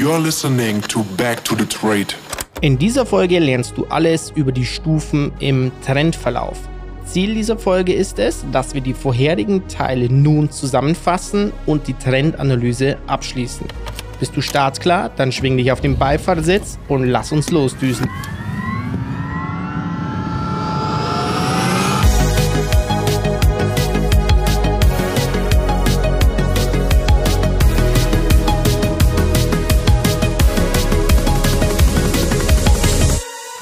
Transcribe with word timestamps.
You're 0.00 0.18
listening 0.18 0.80
to 0.88 1.04
Back 1.18 1.44
to 1.44 1.54
the 1.54 1.66
Trade. 1.66 2.14
In 2.62 2.78
dieser 2.78 3.04
Folge 3.04 3.38
lernst 3.38 3.76
du 3.76 3.84
alles 3.90 4.32
über 4.34 4.50
die 4.50 4.64
Stufen 4.64 5.30
im 5.40 5.70
Trendverlauf. 5.84 6.56
Ziel 7.04 7.34
dieser 7.34 7.58
Folge 7.58 7.92
ist 7.92 8.18
es, 8.18 8.46
dass 8.50 8.72
wir 8.72 8.80
die 8.80 8.94
vorherigen 8.94 9.68
Teile 9.68 10.10
nun 10.10 10.50
zusammenfassen 10.50 11.52
und 11.66 11.86
die 11.86 11.92
Trendanalyse 11.92 12.96
abschließen. 13.08 13.66
Bist 14.18 14.34
du 14.34 14.40
startklar? 14.40 15.10
Dann 15.16 15.32
schwing 15.32 15.58
dich 15.58 15.70
auf 15.70 15.82
den 15.82 15.98
Beifahrersitz 15.98 16.78
und 16.88 17.04
lass 17.04 17.30
uns 17.30 17.50
losdüsen. 17.50 18.08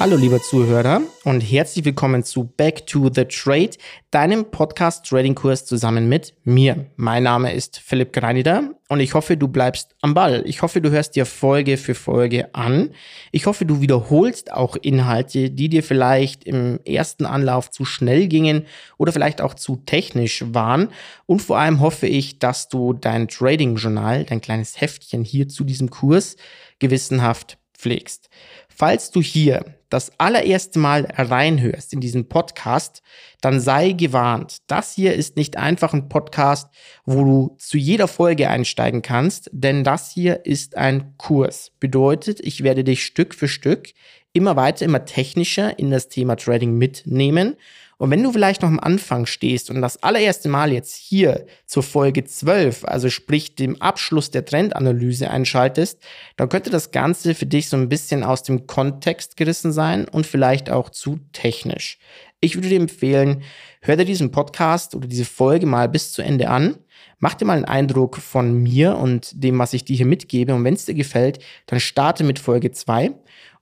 Hallo 0.08 0.16
lieber 0.16 0.40
Zuhörer 0.40 1.02
und 1.24 1.42
herzlich 1.42 1.84
willkommen 1.84 2.24
zu 2.24 2.44
Back 2.44 2.86
to 2.86 3.10
the 3.14 3.26
Trade, 3.26 3.72
deinem 4.10 4.50
Podcast 4.50 5.04
Trading 5.04 5.34
Kurs 5.34 5.66
zusammen 5.66 6.08
mit 6.08 6.32
mir. 6.44 6.86
Mein 6.96 7.24
Name 7.24 7.52
ist 7.52 7.78
Philipp 7.78 8.14
Greineder 8.14 8.70
und 8.88 9.00
ich 9.00 9.12
hoffe, 9.12 9.36
du 9.36 9.48
bleibst 9.48 9.94
am 10.00 10.14
Ball. 10.14 10.42
Ich 10.46 10.62
hoffe, 10.62 10.80
du 10.80 10.90
hörst 10.90 11.14
dir 11.14 11.26
Folge 11.26 11.76
für 11.76 11.94
Folge 11.94 12.54
an. 12.54 12.92
Ich 13.32 13.44
hoffe, 13.44 13.66
du 13.66 13.82
wiederholst 13.82 14.50
auch 14.50 14.76
Inhalte, 14.76 15.50
die 15.50 15.68
dir 15.68 15.82
vielleicht 15.82 16.44
im 16.44 16.80
ersten 16.86 17.26
Anlauf 17.26 17.70
zu 17.70 17.84
schnell 17.84 18.28
gingen 18.28 18.64
oder 18.96 19.12
vielleicht 19.12 19.42
auch 19.42 19.52
zu 19.52 19.76
technisch 19.76 20.42
waren. 20.54 20.88
Und 21.26 21.42
vor 21.42 21.58
allem 21.58 21.80
hoffe 21.80 22.06
ich, 22.06 22.38
dass 22.38 22.70
du 22.70 22.94
dein 22.94 23.28
Trading 23.28 23.76
Journal, 23.76 24.24
dein 24.24 24.40
kleines 24.40 24.80
Heftchen 24.80 25.22
hier 25.22 25.48
zu 25.48 25.64
diesem 25.64 25.90
Kurs 25.90 26.36
gewissenhaft 26.78 27.58
pflegst. 27.74 28.30
Falls 28.70 29.10
du 29.10 29.20
hier 29.20 29.77
das 29.88 30.12
allererste 30.18 30.78
Mal 30.78 31.06
reinhörst 31.16 31.92
in 31.92 32.00
diesen 32.00 32.28
Podcast, 32.28 33.02
dann 33.40 33.60
sei 33.60 33.92
gewarnt. 33.92 34.58
Das 34.66 34.94
hier 34.94 35.14
ist 35.14 35.36
nicht 35.36 35.56
einfach 35.56 35.94
ein 35.94 36.08
Podcast, 36.08 36.68
wo 37.04 37.24
du 37.24 37.56
zu 37.58 37.78
jeder 37.78 38.08
Folge 38.08 38.48
einsteigen 38.48 39.02
kannst, 39.02 39.50
denn 39.52 39.84
das 39.84 40.10
hier 40.10 40.44
ist 40.44 40.76
ein 40.76 41.14
Kurs. 41.16 41.72
Bedeutet, 41.80 42.40
ich 42.40 42.62
werde 42.62 42.84
dich 42.84 43.04
Stück 43.04 43.34
für 43.34 43.48
Stück 43.48 43.88
immer 44.32 44.56
weiter, 44.56 44.84
immer 44.84 45.04
technischer 45.04 45.78
in 45.78 45.90
das 45.90 46.08
Thema 46.08 46.36
Trading 46.36 46.76
mitnehmen 46.76 47.56
und 47.98 48.12
wenn 48.12 48.22
du 48.22 48.32
vielleicht 48.32 48.62
noch 48.62 48.68
am 48.68 48.78
Anfang 48.78 49.26
stehst 49.26 49.70
und 49.70 49.82
das 49.82 50.02
allererste 50.04 50.48
Mal 50.48 50.72
jetzt 50.72 50.94
hier 50.94 51.46
zur 51.66 51.82
Folge 51.82 52.24
12, 52.24 52.84
also 52.84 53.10
sprich 53.10 53.56
dem 53.56 53.82
Abschluss 53.82 54.30
der 54.30 54.44
Trendanalyse 54.44 55.28
einschaltest, 55.28 56.00
dann 56.36 56.48
könnte 56.48 56.70
das 56.70 56.92
Ganze 56.92 57.34
für 57.34 57.46
dich 57.46 57.68
so 57.68 57.76
ein 57.76 57.88
bisschen 57.88 58.22
aus 58.22 58.44
dem 58.44 58.68
Kontext 58.68 59.36
gerissen 59.36 59.72
sein 59.72 60.06
und 60.06 60.26
vielleicht 60.26 60.70
auch 60.70 60.90
zu 60.90 61.18
technisch. 61.32 61.98
Ich 62.40 62.54
würde 62.54 62.68
dir 62.68 62.80
empfehlen, 62.80 63.42
hör 63.80 63.96
dir 63.96 64.04
diesen 64.04 64.30
Podcast 64.30 64.94
oder 64.94 65.08
diese 65.08 65.24
Folge 65.24 65.66
mal 65.66 65.88
bis 65.88 66.12
zu 66.12 66.22
Ende 66.22 66.50
an. 66.50 66.78
Mach 67.18 67.34
dir 67.34 67.46
mal 67.46 67.56
einen 67.56 67.64
Eindruck 67.64 68.18
von 68.18 68.62
mir 68.62 68.96
und 68.96 69.42
dem, 69.42 69.58
was 69.58 69.72
ich 69.72 69.84
dir 69.84 69.96
hier 69.96 70.06
mitgebe. 70.06 70.54
Und 70.54 70.62
wenn 70.62 70.74
es 70.74 70.84
dir 70.84 70.94
gefällt, 70.94 71.40
dann 71.66 71.80
starte 71.80 72.22
mit 72.22 72.38
Folge 72.38 72.70
2. 72.70 73.10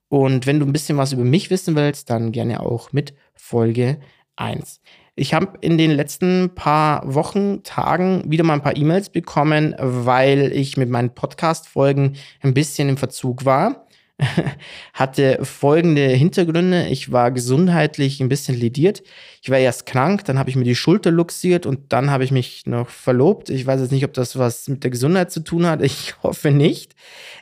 Und 0.08 0.46
wenn 0.46 0.60
du 0.60 0.66
ein 0.66 0.74
bisschen 0.74 0.98
was 0.98 1.14
über 1.14 1.24
mich 1.24 1.48
wissen 1.48 1.74
willst, 1.74 2.10
dann 2.10 2.32
gerne 2.32 2.60
auch 2.60 2.92
mit 2.92 3.14
Folge 3.34 3.98
1. 4.36 4.80
Ich 5.18 5.32
habe 5.32 5.58
in 5.62 5.78
den 5.78 5.92
letzten 5.92 6.54
paar 6.54 7.14
Wochen, 7.14 7.62
Tagen 7.62 8.30
wieder 8.30 8.44
mal 8.44 8.52
ein 8.52 8.62
paar 8.62 8.76
E-Mails 8.76 9.08
bekommen, 9.08 9.74
weil 9.78 10.52
ich 10.52 10.76
mit 10.76 10.90
meinen 10.90 11.14
Podcast-Folgen 11.14 12.16
ein 12.42 12.52
bisschen 12.52 12.90
im 12.90 12.98
Verzug 12.98 13.46
war. 13.46 13.86
Hatte 14.94 15.38
folgende 15.42 16.08
Hintergründe. 16.08 16.86
Ich 16.88 17.12
war 17.12 17.30
gesundheitlich 17.30 18.20
ein 18.20 18.28
bisschen 18.28 18.58
lediert. 18.58 19.02
Ich 19.42 19.50
war 19.50 19.58
erst 19.58 19.86
krank, 19.86 20.24
dann 20.24 20.38
habe 20.38 20.50
ich 20.50 20.56
mir 20.56 20.64
die 20.64 20.74
Schulter 20.74 21.10
luxiert 21.10 21.66
und 21.66 21.92
dann 21.92 22.10
habe 22.10 22.24
ich 22.24 22.30
mich 22.30 22.66
noch 22.66 22.88
verlobt. 22.88 23.50
Ich 23.50 23.66
weiß 23.66 23.80
jetzt 23.80 23.92
nicht, 23.92 24.04
ob 24.04 24.14
das 24.14 24.38
was 24.38 24.68
mit 24.68 24.84
der 24.84 24.90
Gesundheit 24.90 25.30
zu 25.30 25.40
tun 25.40 25.66
hat. 25.66 25.82
Ich 25.82 26.14
hoffe 26.22 26.50
nicht. 26.50 26.94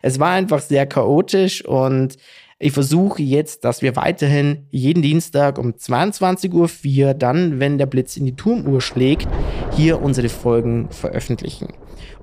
Es 0.02 0.18
war 0.18 0.30
einfach 0.30 0.60
sehr 0.60 0.86
chaotisch 0.86 1.64
und 1.64 2.16
ich 2.64 2.72
versuche 2.72 3.20
jetzt, 3.20 3.66
dass 3.66 3.82
wir 3.82 3.94
weiterhin 3.94 4.66
jeden 4.70 5.02
Dienstag 5.02 5.58
um 5.58 5.72
22.04 5.72 7.04
Uhr, 7.04 7.12
dann, 7.12 7.60
wenn 7.60 7.76
der 7.76 7.84
Blitz 7.84 8.16
in 8.16 8.24
die 8.24 8.36
Turmuhr 8.36 8.80
schlägt, 8.80 9.28
hier 9.76 10.00
unsere 10.00 10.30
Folgen 10.30 10.88
veröffentlichen. 10.88 11.74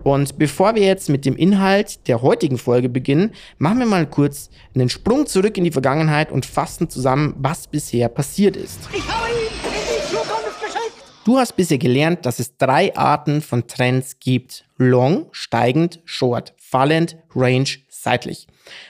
Und 0.02 0.40
bevor 0.40 0.74
wir 0.74 0.82
jetzt 0.82 1.10
mit 1.10 1.26
dem 1.26 1.36
Inhalt 1.36 2.08
der 2.08 2.24
heutigen 2.24 2.58
Folge 2.58 2.90
beginnen, 2.90 3.34
machen 3.60 3.78
wir 3.78 3.86
mal 3.86 4.08
kurz 4.08 4.50
einen 4.74 4.90
Sprung 4.90 5.28
zurück 5.28 5.60
in 5.60 5.64
die 5.64 5.72
Vergangenheit 5.72 6.32
und 6.32 6.48
fassen 6.48 6.90
zusammen, 6.90 7.36
was 7.38 7.68
bisher 7.68 8.10
passiert 8.10 8.58
ist. 8.58 8.80
Ich 8.92 9.08
habe 9.08 9.30
ihn 9.30 9.36
in 9.36 9.72
die 9.72 10.10
Zukunft 10.10 10.60
geschickt. 10.60 11.04
Du 11.24 11.38
hast 11.38 11.56
bisher 11.56 11.78
gelernt, 11.78 12.26
dass 12.26 12.40
es 12.40 12.58
drei 12.58 12.96
Arten 12.98 13.44
von 13.44 13.68
Trends 13.68 14.18
gibt. 14.20 14.66
Long, 14.78 15.28
steigend, 15.34 16.00
short, 16.04 16.56
fallend, 16.58 17.16
range, 17.36 17.78
seitlich. 18.02 18.48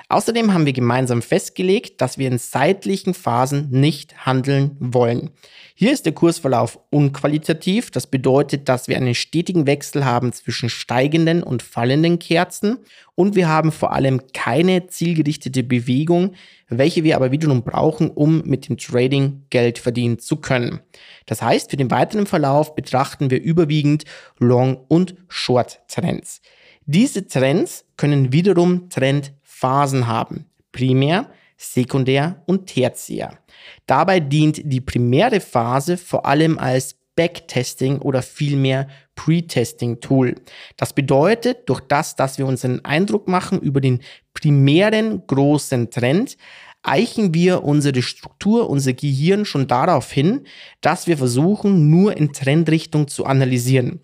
Außerdem 0.09 0.53
haben 0.53 0.66
wir 0.66 0.73
gemeinsam 0.73 1.22
festgelegt, 1.22 2.01
dass 2.01 2.17
wir 2.17 2.27
in 2.27 2.38
seitlichen 2.38 3.13
Phasen 3.13 3.69
nicht 3.69 4.25
handeln 4.25 4.75
wollen. 4.79 5.31
Hier 5.75 5.91
ist 5.91 6.05
der 6.05 6.13
Kursverlauf 6.13 6.79
unqualitativ. 6.89 7.91
Das 7.91 8.07
bedeutet, 8.07 8.69
dass 8.69 8.88
wir 8.88 8.97
einen 8.97 9.16
stetigen 9.16 9.67
Wechsel 9.67 10.05
haben 10.05 10.31
zwischen 10.31 10.69
steigenden 10.69 11.44
und 11.44 11.63
fallenden 11.63 12.19
Kerzen 12.19 12.77
und 13.16 13.35
wir 13.35 13.47
haben 13.50 13.71
vor 13.71 13.91
allem 13.91 14.21
keine 14.33 14.88
zielgerichtete 14.88 15.63
Bewegung, 15.63 16.33
welche 16.69 17.03
wir 17.03 17.16
aber 17.16 17.31
wiederum 17.31 17.63
brauchen, 17.63 18.09
um 18.09 18.41
mit 18.45 18.69
dem 18.69 18.77
Trading 18.77 19.45
Geld 19.50 19.77
verdienen 19.77 20.19
zu 20.19 20.38
können. 20.38 20.79
Das 21.25 21.41
heißt, 21.41 21.69
für 21.69 21.77
den 21.77 21.91
weiteren 21.91 22.25
Verlauf 22.25 22.75
betrachten 22.75 23.29
wir 23.29 23.41
überwiegend 23.41 24.05
Long- 24.39 24.85
und 24.88 25.16
Short-Trends. 25.27 26.41
Diese 26.86 27.28
Trends 27.28 27.86
können 27.97 28.34
wiederum 28.34 28.90
Trend 28.90 29.34
Phasen 29.44 30.08
haben. 30.08 30.46
Primär, 30.72 31.30
Sekundär 31.58 32.42
und 32.47 32.66
Tertiär. 32.66 33.38
Dabei 33.86 34.19
dient 34.19 34.62
die 34.64 34.81
primäre 34.81 35.40
Phase 35.40 35.97
vor 35.97 36.25
allem 36.25 36.58
als 36.58 36.96
Backtesting 37.16 38.00
oder 38.00 38.22
vielmehr 38.22 38.88
Pre-Testing-Tool. 39.16 40.36
Das 40.78 40.94
bedeutet, 40.94 41.69
durch 41.69 41.81
das, 41.81 42.16
dass 42.16 42.38
wir 42.38 42.47
uns 42.47 42.66
einen 42.66 42.84
Eindruck 42.84 43.28
machen 43.28 43.59
über 43.59 43.81
den 43.81 44.00
primären 44.34 45.28
großen 45.28 45.92
Trend, 45.92 46.38
eichen 46.84 47.34
wir 47.34 47.63
unsere 47.63 48.02
Struktur, 48.02 48.69
unser 48.69 48.94
Gehirn 48.94 49.46
schon 49.46 49.68
darauf 49.68 50.12
hin, 50.12 50.46
dass 50.80 51.06
wir 51.06 51.18
versuchen, 51.18 51.90
nur 51.90 52.18
in 52.18 52.34
Trendrichtung 52.34 53.08
zu 53.08 53.25
analysieren. 53.25 54.02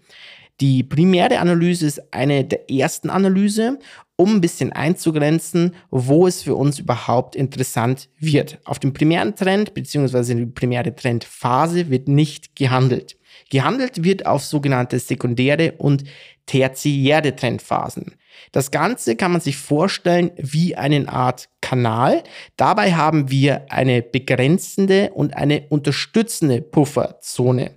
Die 0.60 0.84
primäre 0.84 1.40
Analyse 1.40 1.86
ist 1.86 2.14
eine 2.14 2.44
der 2.44 2.72
ersten 2.72 3.12
Analyse, 3.12 3.78
um 4.16 4.36
ein 4.36 4.42
bisschen 4.42 4.72
einzugrenzen, 4.74 5.76
wo 5.92 6.26
es 6.26 6.42
für 6.42 6.56
uns 6.56 6.80
überhaupt 6.80 7.36
interessant 7.36 8.10
wird. 8.18 8.58
Auf 8.66 8.80
dem 8.80 8.92
primären 8.92 9.36
Trend 9.36 9.76
bzw. 9.76 10.34
die 10.34 10.46
primäre 10.48 10.96
Trendphase 10.96 11.92
wird 11.92 12.08
nicht 12.08 12.56
gehandelt. 12.56 13.18
Gehandelt 13.52 14.04
wird 14.04 14.26
auf 14.26 14.44
sogenannte 14.44 14.98
sekundäre 14.98 15.74
und 15.74 16.06
tertiäre 16.48 17.36
Trendphasen. 17.36 18.16
Das 18.52 18.72
Ganze 18.72 19.16
kann 19.16 19.32
man 19.32 19.42
sich 19.42 19.58
vorstellen 19.58 20.32
wie 20.38 20.76
eine 20.76 21.08
Art 21.10 21.50
Kanal. 21.62 22.24
Dabei 22.56 22.94
haben 22.94 23.30
wir 23.30 23.72
eine 23.72 24.02
begrenzende 24.02 25.12
und 25.14 25.36
eine 25.36 25.66
unterstützende 25.70 26.62
Pufferzone. 26.62 27.77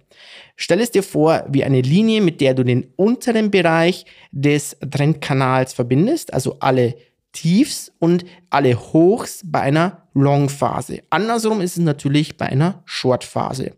Stell 0.62 0.80
es 0.82 0.90
dir 0.90 1.02
vor 1.02 1.46
wie 1.48 1.64
eine 1.64 1.80
Linie, 1.80 2.20
mit 2.20 2.42
der 2.42 2.52
du 2.52 2.64
den 2.64 2.92
unteren 2.96 3.50
Bereich 3.50 4.04
des 4.30 4.76
Trendkanals 4.90 5.72
verbindest, 5.72 6.34
also 6.34 6.58
alle 6.60 6.96
Tiefs 7.32 7.90
und 7.98 8.26
alle 8.50 8.78
Hochs 8.78 9.40
bei 9.42 9.62
einer 9.62 10.06
Long-Phase. 10.12 11.00
Andersrum 11.08 11.62
ist 11.62 11.78
es 11.78 11.82
natürlich 11.82 12.36
bei 12.36 12.44
einer 12.44 12.82
Short-Phase. 12.84 13.72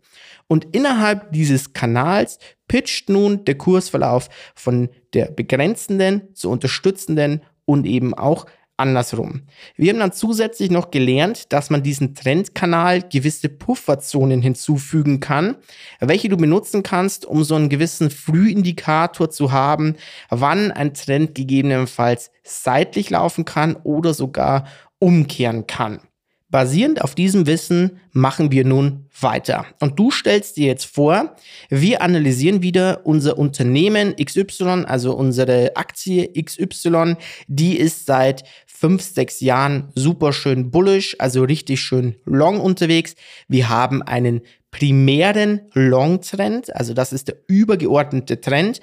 Und 0.47 0.75
innerhalb 0.75 1.31
dieses 1.31 1.71
Kanals 1.71 2.37
pitcht 2.67 3.07
nun 3.07 3.45
der 3.45 3.57
Kursverlauf 3.57 4.27
von 4.53 4.89
der 5.13 5.27
begrenzenden 5.31 6.33
zur 6.33 6.51
unterstützenden 6.51 7.43
und 7.63 7.85
eben 7.85 8.13
auch 8.13 8.45
andersrum. 8.83 9.43
Wir 9.77 9.91
haben 9.91 9.99
dann 9.99 10.11
zusätzlich 10.11 10.69
noch 10.69 10.91
gelernt, 10.91 11.53
dass 11.53 11.69
man 11.69 11.83
diesen 11.83 12.13
Trendkanal 12.13 13.01
gewisse 13.01 13.47
Pufferzonen 13.47 14.41
hinzufügen 14.41 15.21
kann, 15.21 15.55
welche 16.01 16.27
du 16.27 16.35
benutzen 16.35 16.83
kannst, 16.83 17.25
um 17.25 17.43
so 17.43 17.55
einen 17.55 17.69
gewissen 17.69 18.11
Frühindikator 18.11 19.29
zu 19.29 19.53
haben, 19.53 19.95
wann 20.29 20.71
ein 20.71 20.93
Trend 20.93 21.33
gegebenenfalls 21.33 22.29
seitlich 22.43 23.09
laufen 23.09 23.45
kann 23.45 23.77
oder 23.83 24.13
sogar 24.13 24.65
umkehren 24.99 25.65
kann. 25.65 26.01
Basierend 26.53 27.01
auf 27.01 27.15
diesem 27.15 27.47
Wissen 27.47 27.99
machen 28.11 28.51
wir 28.51 28.63
nun 28.63 29.07
weiter. 29.19 29.65
Und 29.79 29.97
du 29.97 30.11
stellst 30.11 30.55
dir 30.55 30.67
jetzt 30.67 30.85
vor, 30.85 31.35
wir 31.69 32.03
analysieren 32.03 32.61
wieder 32.61 33.07
unser 33.07 33.39
Unternehmen 33.39 34.15
XY, 34.15 34.85
also 34.85 35.15
unsere 35.15 35.75
Aktie 35.75 36.31
XY, 36.31 37.15
die 37.47 37.75
ist 37.75 38.05
seit 38.05 38.43
fünf, 38.83 39.01
sechs 39.01 39.39
Jahren 39.39 39.93
super 39.95 40.33
schön 40.33 40.69
bullish, 40.69 41.15
also 41.17 41.45
richtig 41.45 41.79
schön 41.79 42.17
long 42.25 42.59
unterwegs. 42.59 43.15
Wir 43.47 43.69
haben 43.69 44.01
einen 44.01 44.41
primären 44.71 45.61
Long-Trend, 45.71 46.75
also 46.75 46.93
das 46.93 47.13
ist 47.13 47.29
der 47.29 47.37
übergeordnete 47.47 48.41
Trend 48.41 48.81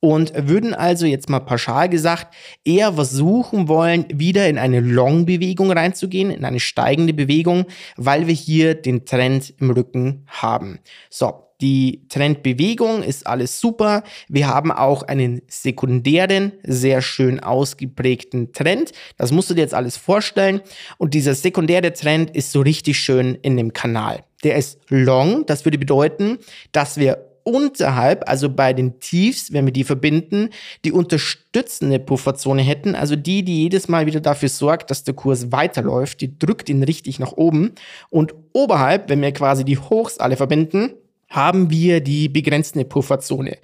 und 0.00 0.32
würden 0.48 0.72
also 0.72 1.04
jetzt 1.04 1.28
mal 1.28 1.40
pauschal 1.40 1.90
gesagt 1.90 2.34
eher 2.64 2.94
versuchen 2.94 3.68
wollen, 3.68 4.06
wieder 4.08 4.48
in 4.48 4.56
eine 4.56 4.80
Long-Bewegung 4.80 5.70
reinzugehen, 5.70 6.30
in 6.30 6.46
eine 6.46 6.58
steigende 6.58 7.12
Bewegung, 7.12 7.66
weil 7.98 8.28
wir 8.28 8.34
hier 8.34 8.74
den 8.74 9.04
Trend 9.04 9.52
im 9.60 9.70
Rücken 9.70 10.24
haben. 10.28 10.78
So, 11.10 11.51
die 11.62 12.02
Trendbewegung 12.08 13.02
ist 13.02 13.26
alles 13.26 13.60
super. 13.60 14.02
Wir 14.28 14.48
haben 14.48 14.72
auch 14.72 15.04
einen 15.04 15.42
sekundären, 15.46 16.52
sehr 16.64 17.00
schön 17.00 17.40
ausgeprägten 17.40 18.52
Trend. 18.52 18.92
Das 19.16 19.30
musst 19.30 19.48
du 19.48 19.54
dir 19.54 19.62
jetzt 19.62 19.74
alles 19.74 19.96
vorstellen. 19.96 20.60
Und 20.98 21.14
dieser 21.14 21.34
sekundäre 21.34 21.92
Trend 21.92 22.34
ist 22.34 22.52
so 22.52 22.60
richtig 22.60 22.98
schön 22.98 23.36
in 23.36 23.56
dem 23.56 23.72
Kanal. 23.72 24.24
Der 24.42 24.56
ist 24.56 24.80
long. 24.88 25.46
Das 25.46 25.64
würde 25.64 25.78
bedeuten, 25.78 26.38
dass 26.72 26.96
wir 26.96 27.28
unterhalb, 27.44 28.28
also 28.28 28.48
bei 28.48 28.72
den 28.72 29.00
Tiefs, 29.00 29.52
wenn 29.52 29.64
wir 29.64 29.72
die 29.72 29.84
verbinden, 29.84 30.50
die 30.84 30.92
unterstützende 30.92 31.98
Pufferzone 31.98 32.62
hätten, 32.62 32.94
also 32.94 33.16
die, 33.16 33.44
die 33.44 33.62
jedes 33.62 33.88
Mal 33.88 34.06
wieder 34.06 34.20
dafür 34.20 34.48
sorgt, 34.48 34.90
dass 34.90 35.04
der 35.04 35.14
Kurs 35.14 35.52
weiterläuft, 35.52 36.20
die 36.20 36.38
drückt 36.38 36.68
ihn 36.68 36.82
richtig 36.82 37.18
nach 37.18 37.32
oben. 37.32 37.72
Und 38.10 38.34
oberhalb, 38.52 39.08
wenn 39.08 39.22
wir 39.22 39.32
quasi 39.32 39.64
die 39.64 39.78
Hochs 39.78 40.18
alle 40.18 40.36
verbinden, 40.36 40.90
haben 41.32 41.70
wir 41.70 42.00
die 42.00 42.28
begrenzte 42.28 42.84
Pufferzone. 42.84 43.58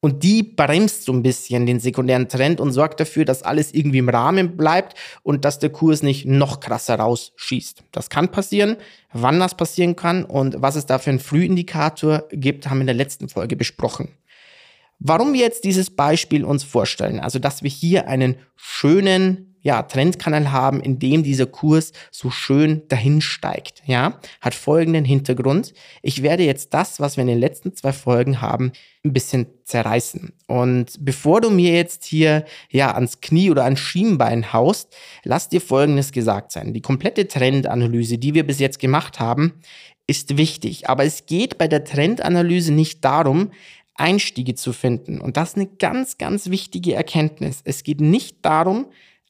Und 0.00 0.22
die 0.22 0.42
bremst 0.42 1.04
so 1.04 1.12
ein 1.12 1.22
bisschen 1.22 1.66
den 1.66 1.80
sekundären 1.80 2.28
Trend 2.28 2.60
und 2.60 2.70
sorgt 2.70 3.00
dafür, 3.00 3.24
dass 3.24 3.42
alles 3.42 3.72
irgendwie 3.72 3.98
im 3.98 4.10
Rahmen 4.10 4.56
bleibt 4.56 4.96
und 5.22 5.44
dass 5.44 5.58
der 5.58 5.70
Kurs 5.70 6.02
nicht 6.02 6.26
noch 6.26 6.60
krasser 6.60 6.96
rausschießt. 6.96 7.82
Das 7.92 8.10
kann 8.10 8.30
passieren. 8.30 8.76
Wann 9.12 9.40
das 9.40 9.56
passieren 9.56 9.96
kann 9.96 10.24
und 10.24 10.60
was 10.60 10.76
es 10.76 10.86
da 10.86 10.98
für 10.98 11.10
einen 11.10 11.18
Frühindikator 11.18 12.24
gibt, 12.30 12.68
haben 12.68 12.78
wir 12.78 12.82
in 12.82 12.88
der 12.88 12.94
letzten 12.94 13.28
Folge 13.28 13.56
besprochen. 13.56 14.10
Warum 14.98 15.32
wir 15.32 15.40
jetzt 15.40 15.64
dieses 15.64 15.90
Beispiel 15.90 16.44
uns 16.44 16.62
vorstellen, 16.62 17.18
also 17.18 17.38
dass 17.38 17.62
wir 17.62 17.70
hier 17.70 18.06
einen 18.06 18.36
schönen 18.54 19.55
ja, 19.66 19.82
Trendkanal 19.82 20.52
haben, 20.52 20.80
in 20.80 21.00
dem 21.00 21.24
dieser 21.24 21.46
Kurs 21.46 21.90
so 22.12 22.30
schön 22.30 22.82
dahin 22.86 23.20
steigt, 23.20 23.82
ja, 23.84 24.20
hat 24.40 24.54
folgenden 24.54 25.04
Hintergrund. 25.04 25.74
Ich 26.02 26.22
werde 26.22 26.44
jetzt 26.44 26.72
das, 26.72 27.00
was 27.00 27.16
wir 27.16 27.22
in 27.22 27.26
den 27.26 27.40
letzten 27.40 27.74
zwei 27.74 27.92
Folgen 27.92 28.40
haben, 28.40 28.70
ein 29.04 29.12
bisschen 29.12 29.48
zerreißen. 29.64 30.32
Und 30.46 30.92
bevor 31.00 31.40
du 31.40 31.50
mir 31.50 31.72
jetzt 31.72 32.04
hier, 32.04 32.44
ja, 32.70 32.94
ans 32.94 33.20
Knie 33.20 33.50
oder 33.50 33.64
ans 33.64 33.80
Schienbein 33.80 34.52
haust, 34.52 34.94
lass 35.24 35.48
dir 35.48 35.60
folgendes 35.60 36.12
gesagt 36.12 36.52
sein. 36.52 36.72
Die 36.72 36.80
komplette 36.80 37.26
Trendanalyse, 37.26 38.18
die 38.18 38.34
wir 38.34 38.46
bis 38.46 38.60
jetzt 38.60 38.78
gemacht 38.78 39.18
haben, 39.18 39.54
ist 40.06 40.36
wichtig. 40.36 40.88
Aber 40.88 41.04
es 41.04 41.26
geht 41.26 41.58
bei 41.58 41.66
der 41.66 41.82
Trendanalyse 41.82 42.72
nicht 42.72 43.04
darum, 43.04 43.50
Einstiege 43.96 44.54
zu 44.54 44.72
finden. 44.72 45.20
Und 45.20 45.36
das 45.36 45.50
ist 45.50 45.56
eine 45.56 45.66
ganz, 45.66 46.18
ganz 46.18 46.50
wichtige 46.50 46.94
Erkenntnis. 46.94 47.62
Es 47.64 47.82
geht 47.82 48.00
nicht 48.00 48.44
darum, 48.44 48.86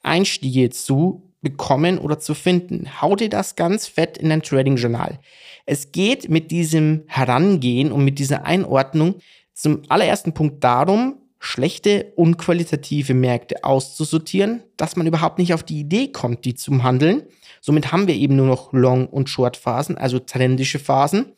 Einstiege 0.06 0.70
zu 0.70 1.22
bekommen 1.42 1.98
oder 1.98 2.18
zu 2.18 2.34
finden. 2.34 2.88
Hau 3.00 3.14
dir 3.14 3.28
das 3.28 3.56
ganz 3.56 3.86
fett 3.86 4.18
in 4.18 4.30
dein 4.30 4.42
Trading 4.42 4.76
Journal. 4.76 5.18
Es 5.64 5.92
geht 5.92 6.28
mit 6.28 6.50
diesem 6.50 7.04
Herangehen 7.06 7.92
und 7.92 8.04
mit 8.04 8.18
dieser 8.18 8.44
Einordnung 8.44 9.16
zum 9.52 9.82
allerersten 9.88 10.32
Punkt 10.32 10.62
darum, 10.64 11.18
schlechte, 11.38 12.12
unqualitative 12.16 13.14
Märkte 13.14 13.64
auszusortieren, 13.64 14.62
dass 14.76 14.96
man 14.96 15.06
überhaupt 15.06 15.38
nicht 15.38 15.54
auf 15.54 15.62
die 15.62 15.80
Idee 15.80 16.08
kommt, 16.08 16.44
die 16.44 16.54
zu 16.54 16.82
handeln. 16.82 17.22
Somit 17.60 17.92
haben 17.92 18.06
wir 18.06 18.14
eben 18.14 18.36
nur 18.36 18.46
noch 18.46 18.72
Long- 18.72 19.06
und 19.06 19.28
Short-Phasen, 19.28 19.98
also 19.98 20.18
trendische 20.18 20.78
Phasen. 20.78 21.32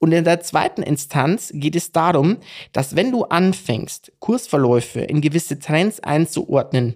Und 0.00 0.12
in 0.12 0.24
der 0.24 0.40
zweiten 0.40 0.82
Instanz 0.82 1.52
geht 1.54 1.76
es 1.76 1.92
darum, 1.92 2.38
dass 2.72 2.96
wenn 2.96 3.12
du 3.12 3.24
anfängst, 3.24 4.12
Kursverläufe 4.18 5.00
in 5.00 5.20
gewisse 5.20 5.58
Trends 5.58 6.00
einzuordnen, 6.00 6.94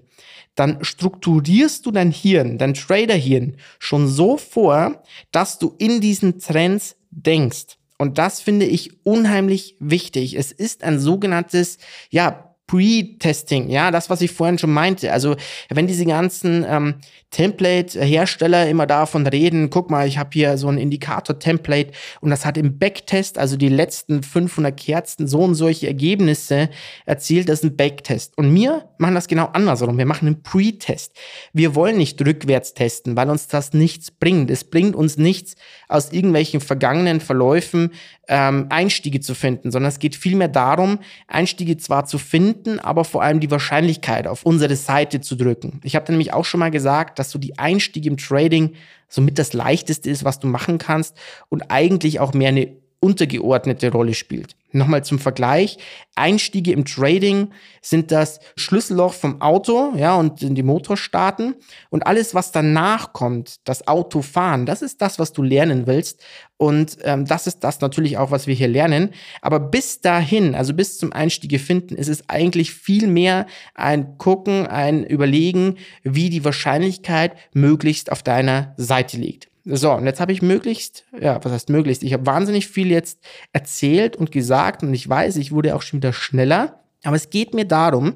dann 0.55 0.83
strukturierst 0.83 1.85
du 1.85 1.91
dein 1.91 2.11
Hirn, 2.11 2.59
dein 2.59 2.75
Traderhirn 2.75 3.57
schon 3.79 4.09
so 4.09 4.39
vor, 4.39 5.03
dass 5.33 5.59
du 5.59 5.75
in 5.79 6.01
diesen 6.01 6.39
Trends 6.39 6.97
denkst. 7.11 7.77
Und 7.99 8.19
das 8.19 8.41
finde 8.41 8.67
ich 8.67 9.05
unheimlich 9.05 9.77
wichtig. 9.81 10.35
Es 10.35 10.51
ist 10.51 10.83
ein 10.83 10.99
sogenanntes, 10.99 11.79
ja, 12.11 12.54
Pre-Testing, 12.67 13.69
ja, 13.69 13.91
das, 13.91 14.09
was 14.09 14.23
ich 14.23 14.31
vorhin 14.31 14.59
schon 14.59 14.73
meinte. 14.73 15.13
Also, 15.13 15.37
wenn 15.69 15.87
diese 15.87 16.07
ganzen 16.07 16.65
ähm, 16.67 16.95
Template-Hersteller 17.31 18.69
immer 18.69 18.87
davon 18.87 19.27
reden, 19.27 19.69
guck 19.69 19.91
mal, 19.91 20.07
ich 20.07 20.19
habe 20.19 20.31
hier 20.33 20.57
so 20.57 20.69
ein 20.69 20.79
Indikator-Template 20.79 21.93
und 22.21 22.31
das 22.31 22.47
hat 22.47 22.57
im 22.57 22.79
Backtest, 22.79 23.39
also 23.39 23.57
die 23.57 23.69
letzten 23.69 24.23
500 24.23 24.75
Kerzen, 24.79 25.27
so 25.27 25.41
und 25.41 25.57
solche 25.57 25.89
Ergebnisse 25.89 26.71
erzielt, 27.05 27.49
das 27.49 27.59
ist 27.59 27.65
ein 27.65 27.77
Backtest. 27.77 28.39
Und 28.39 28.55
wir 28.55 28.89
machen 28.99 29.15
das 29.15 29.29
genau 29.29 29.47
andersrum. 29.47 29.99
Wir 29.99 30.07
machen 30.07 30.29
einen 30.29 30.43
Pre-Test. 30.43 31.13
Wir 31.53 31.75
wollen 31.75 31.99
nicht 31.99 32.25
rückwärts 32.25 32.73
testen, 32.73 33.17
weil 33.17 33.29
uns 33.29 33.49
das 33.49 33.75
nichts 33.75 34.11
bringt. 34.11 34.51
Es 34.51 34.65
bringt 34.65 34.95
uns 34.97 35.19
nichts 35.19 35.57
aus 35.89 36.13
irgendwelchen 36.13 36.61
vergangenen 36.61 37.21
Verläufen 37.21 37.91
ähm, 38.29 38.67
Einstiege 38.71 39.21
zu 39.21 39.35
finden, 39.35 39.71
sondern 39.71 39.89
es 39.89 39.99
geht 39.99 40.17
vielmehr 40.17 40.49
darum, 40.49 40.99
Einstiege 41.27 41.77
zwar 41.77 42.07
zu 42.07 42.19
finden, 42.19 42.54
aber 42.81 43.05
vor 43.05 43.23
allem 43.23 43.41
die 43.41 43.51
Wahrscheinlichkeit 43.51 44.27
auf 44.27 44.45
unsere 44.45 44.77
Seite 44.77 45.21
zu 45.21 45.37
drücken. 45.37 45.81
Ich 45.83 45.97
habe 45.97 46.11
nämlich 46.11 46.33
auch 46.33 46.45
schon 46.45 46.61
mal 46.61 46.71
gesagt, 46.71 47.19
dass 47.19 47.31
so 47.31 47.39
die 47.39 47.59
Einstiege 47.59 48.09
im 48.09 48.17
Trading 48.17 48.75
somit 49.09 49.39
das 49.39 49.53
leichteste 49.53 50.11
ist, 50.11 50.25
was 50.25 50.41
du 50.41 50.47
machen 50.47 50.79
kannst 50.79 51.17
und 51.49 51.71
eigentlich 51.71 52.21
auch 52.21 52.35
mehr 52.35 52.49
eine 52.49 52.84
untergeordnete 53.05 53.93
Rolle 53.93 54.15
spielt. 54.15 54.57
Nochmal 54.73 55.05
zum 55.05 55.19
Vergleich. 55.19 55.77
Einstiege 56.15 56.73
im 56.73 56.87
Trading 56.87 57.51
sind 57.83 58.11
das 58.11 58.41
Schlüsselloch 58.57 59.13
vom 59.13 59.43
Auto, 59.43 59.93
ja, 59.95 60.17
und 60.17 60.41
die 60.41 60.63
Motorstarten. 60.63 61.55
Und 61.91 62.07
alles, 62.07 62.35
was 62.35 62.51
danach 62.51 63.13
kommt, 63.13 63.69
das 63.69 63.87
Autofahren, 63.87 64.65
das 64.65 64.81
ist 64.81 65.03
das, 65.03 65.19
was 65.19 65.35
du 65.35 65.43
lernen 65.43 65.87
willst. 65.87 66.25
Und 66.57 66.97
ähm, 67.03 67.27
das 67.27 67.47
ist 67.47 67.61
das 67.61 67.83
natürlich 67.83 68.17
auch, 68.17 68.31
was 68.31 68.47
wir 68.47 68.55
hier 68.55 68.69
lernen. 68.69 69.11
Aber 69.43 69.61
bis 69.61 70.01
dahin, 70.01 70.55
also 70.55 70.73
bis 70.73 70.97
zum 70.97 71.13
Einstiege 71.13 71.59
finden, 71.59 71.95
ist 71.95 72.09
es 72.09 72.29
eigentlich 72.31 72.73
viel 72.73 73.07
mehr 73.07 73.47
ein 73.75 74.17
Gucken, 74.17 74.67
ein 74.67 75.05
Überlegen, 75.05 75.77
wie 76.05 76.31
die 76.31 76.45
Wahrscheinlichkeit 76.45 77.37
möglichst 77.53 78.11
auf 78.11 78.23
deiner 78.23 78.73
Seite 78.79 79.19
liegt. 79.19 79.54
So, 79.67 79.93
und 79.93 80.05
jetzt 80.05 80.21
habe 80.21 80.33
ich 80.33 80.43
möglichst, 80.43 81.05
ja, 81.19 81.43
was 81.43 81.53
heißt 81.53 81.71
möglichst? 81.71 82.03
Ich 82.03 82.13
habe 82.13 82.27
wahnsinnig 82.27 82.69
viel 82.69 82.91
jetzt 82.91 83.21
erzählt 83.53 84.15
und 84.15 84.31
gesagt 84.31 84.83
und 84.83 84.93
ich 84.93 85.09
weiß, 85.09 85.37
ich 85.37 85.53
wurde 85.53 85.75
auch 85.75 85.83
schon 85.83 86.01
wieder 86.01 86.13
schneller. 86.13 86.81
Aber 87.03 87.17
es 87.17 87.31
geht 87.31 87.55
mir 87.55 87.65
darum, 87.65 88.15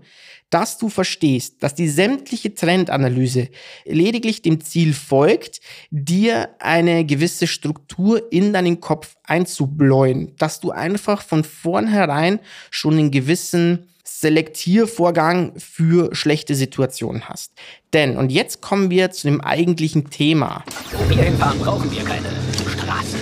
dass 0.50 0.78
du 0.78 0.88
verstehst, 0.88 1.62
dass 1.62 1.74
die 1.74 1.88
sämtliche 1.88 2.54
Trendanalyse 2.54 3.48
lediglich 3.84 4.40
dem 4.42 4.62
Ziel 4.62 4.94
folgt, 4.94 5.60
dir 5.90 6.50
eine 6.58 7.04
gewisse 7.04 7.46
Struktur 7.46 8.30
in 8.32 8.52
deinen 8.52 8.80
Kopf 8.80 9.16
einzubläuen, 9.24 10.34
dass 10.36 10.60
du 10.60 10.70
einfach 10.70 11.22
von 11.22 11.44
vornherein 11.44 12.40
schon 12.70 12.94
einen 12.94 13.10
gewissen 13.10 13.88
Selektiervorgang 14.08 15.52
für 15.58 16.14
schlechte 16.14 16.54
Situationen 16.54 17.28
hast. 17.28 17.52
Denn, 17.92 18.16
und 18.16 18.32
jetzt 18.32 18.60
kommen 18.60 18.90
wir 18.90 19.10
zu 19.10 19.28
dem 19.28 19.40
eigentlichen 19.40 20.10
Thema. 20.10 20.64
Wo 20.92 21.08
wir 21.08 21.22
hinfahren, 21.22 21.58
brauchen 21.58 21.90
wir 21.90 22.04
keine 22.04 22.28
Straßen. 22.68 23.20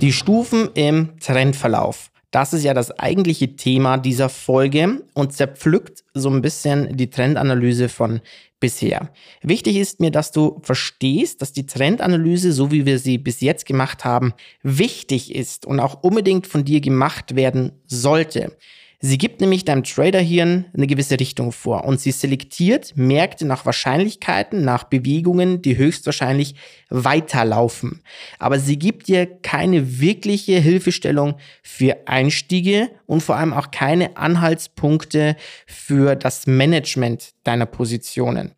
Die 0.00 0.12
Stufen 0.12 0.70
im 0.74 1.18
Trendverlauf. 1.20 2.10
Das 2.30 2.52
ist 2.52 2.62
ja 2.62 2.74
das 2.74 2.96
eigentliche 2.98 3.56
Thema 3.56 3.98
dieser 3.98 4.28
Folge 4.28 5.02
und 5.14 5.32
zerpflückt 5.32 6.04
so 6.14 6.30
ein 6.30 6.42
bisschen 6.42 6.96
die 6.96 7.10
Trendanalyse 7.10 7.88
von 7.88 8.20
bisher. 8.60 9.10
Wichtig 9.42 9.76
ist 9.76 10.00
mir, 10.00 10.10
dass 10.10 10.30
du 10.30 10.60
verstehst, 10.62 11.42
dass 11.42 11.52
die 11.52 11.66
Trendanalyse, 11.66 12.52
so 12.52 12.70
wie 12.70 12.86
wir 12.86 12.98
sie 12.98 13.18
bis 13.18 13.40
jetzt 13.40 13.66
gemacht 13.66 14.04
haben, 14.04 14.34
wichtig 14.62 15.34
ist 15.34 15.66
und 15.66 15.80
auch 15.80 16.02
unbedingt 16.02 16.46
von 16.46 16.64
dir 16.64 16.80
gemacht 16.80 17.34
werden 17.34 17.72
sollte. 17.86 18.56
Sie 19.02 19.16
gibt 19.16 19.40
nämlich 19.40 19.64
deinem 19.64 19.82
Traderhirn 19.82 20.66
eine 20.74 20.86
gewisse 20.86 21.18
Richtung 21.18 21.52
vor 21.52 21.84
und 21.84 21.98
sie 21.98 22.12
selektiert 22.12 22.92
Märkte 22.96 23.46
nach 23.46 23.64
Wahrscheinlichkeiten, 23.64 24.62
nach 24.62 24.84
Bewegungen, 24.84 25.62
die 25.62 25.78
höchstwahrscheinlich 25.78 26.54
weiterlaufen. 26.90 28.02
Aber 28.38 28.58
sie 28.58 28.78
gibt 28.78 29.08
dir 29.08 29.24
keine 29.24 30.00
wirkliche 30.00 30.58
Hilfestellung 30.58 31.36
für 31.62 31.96
Einstiege 32.06 32.90
und 33.06 33.22
vor 33.22 33.36
allem 33.36 33.54
auch 33.54 33.70
keine 33.70 34.18
Anhaltspunkte 34.18 35.34
für 35.66 36.14
das 36.14 36.46
Management 36.46 37.30
deiner 37.42 37.66
Positionen. 37.66 38.52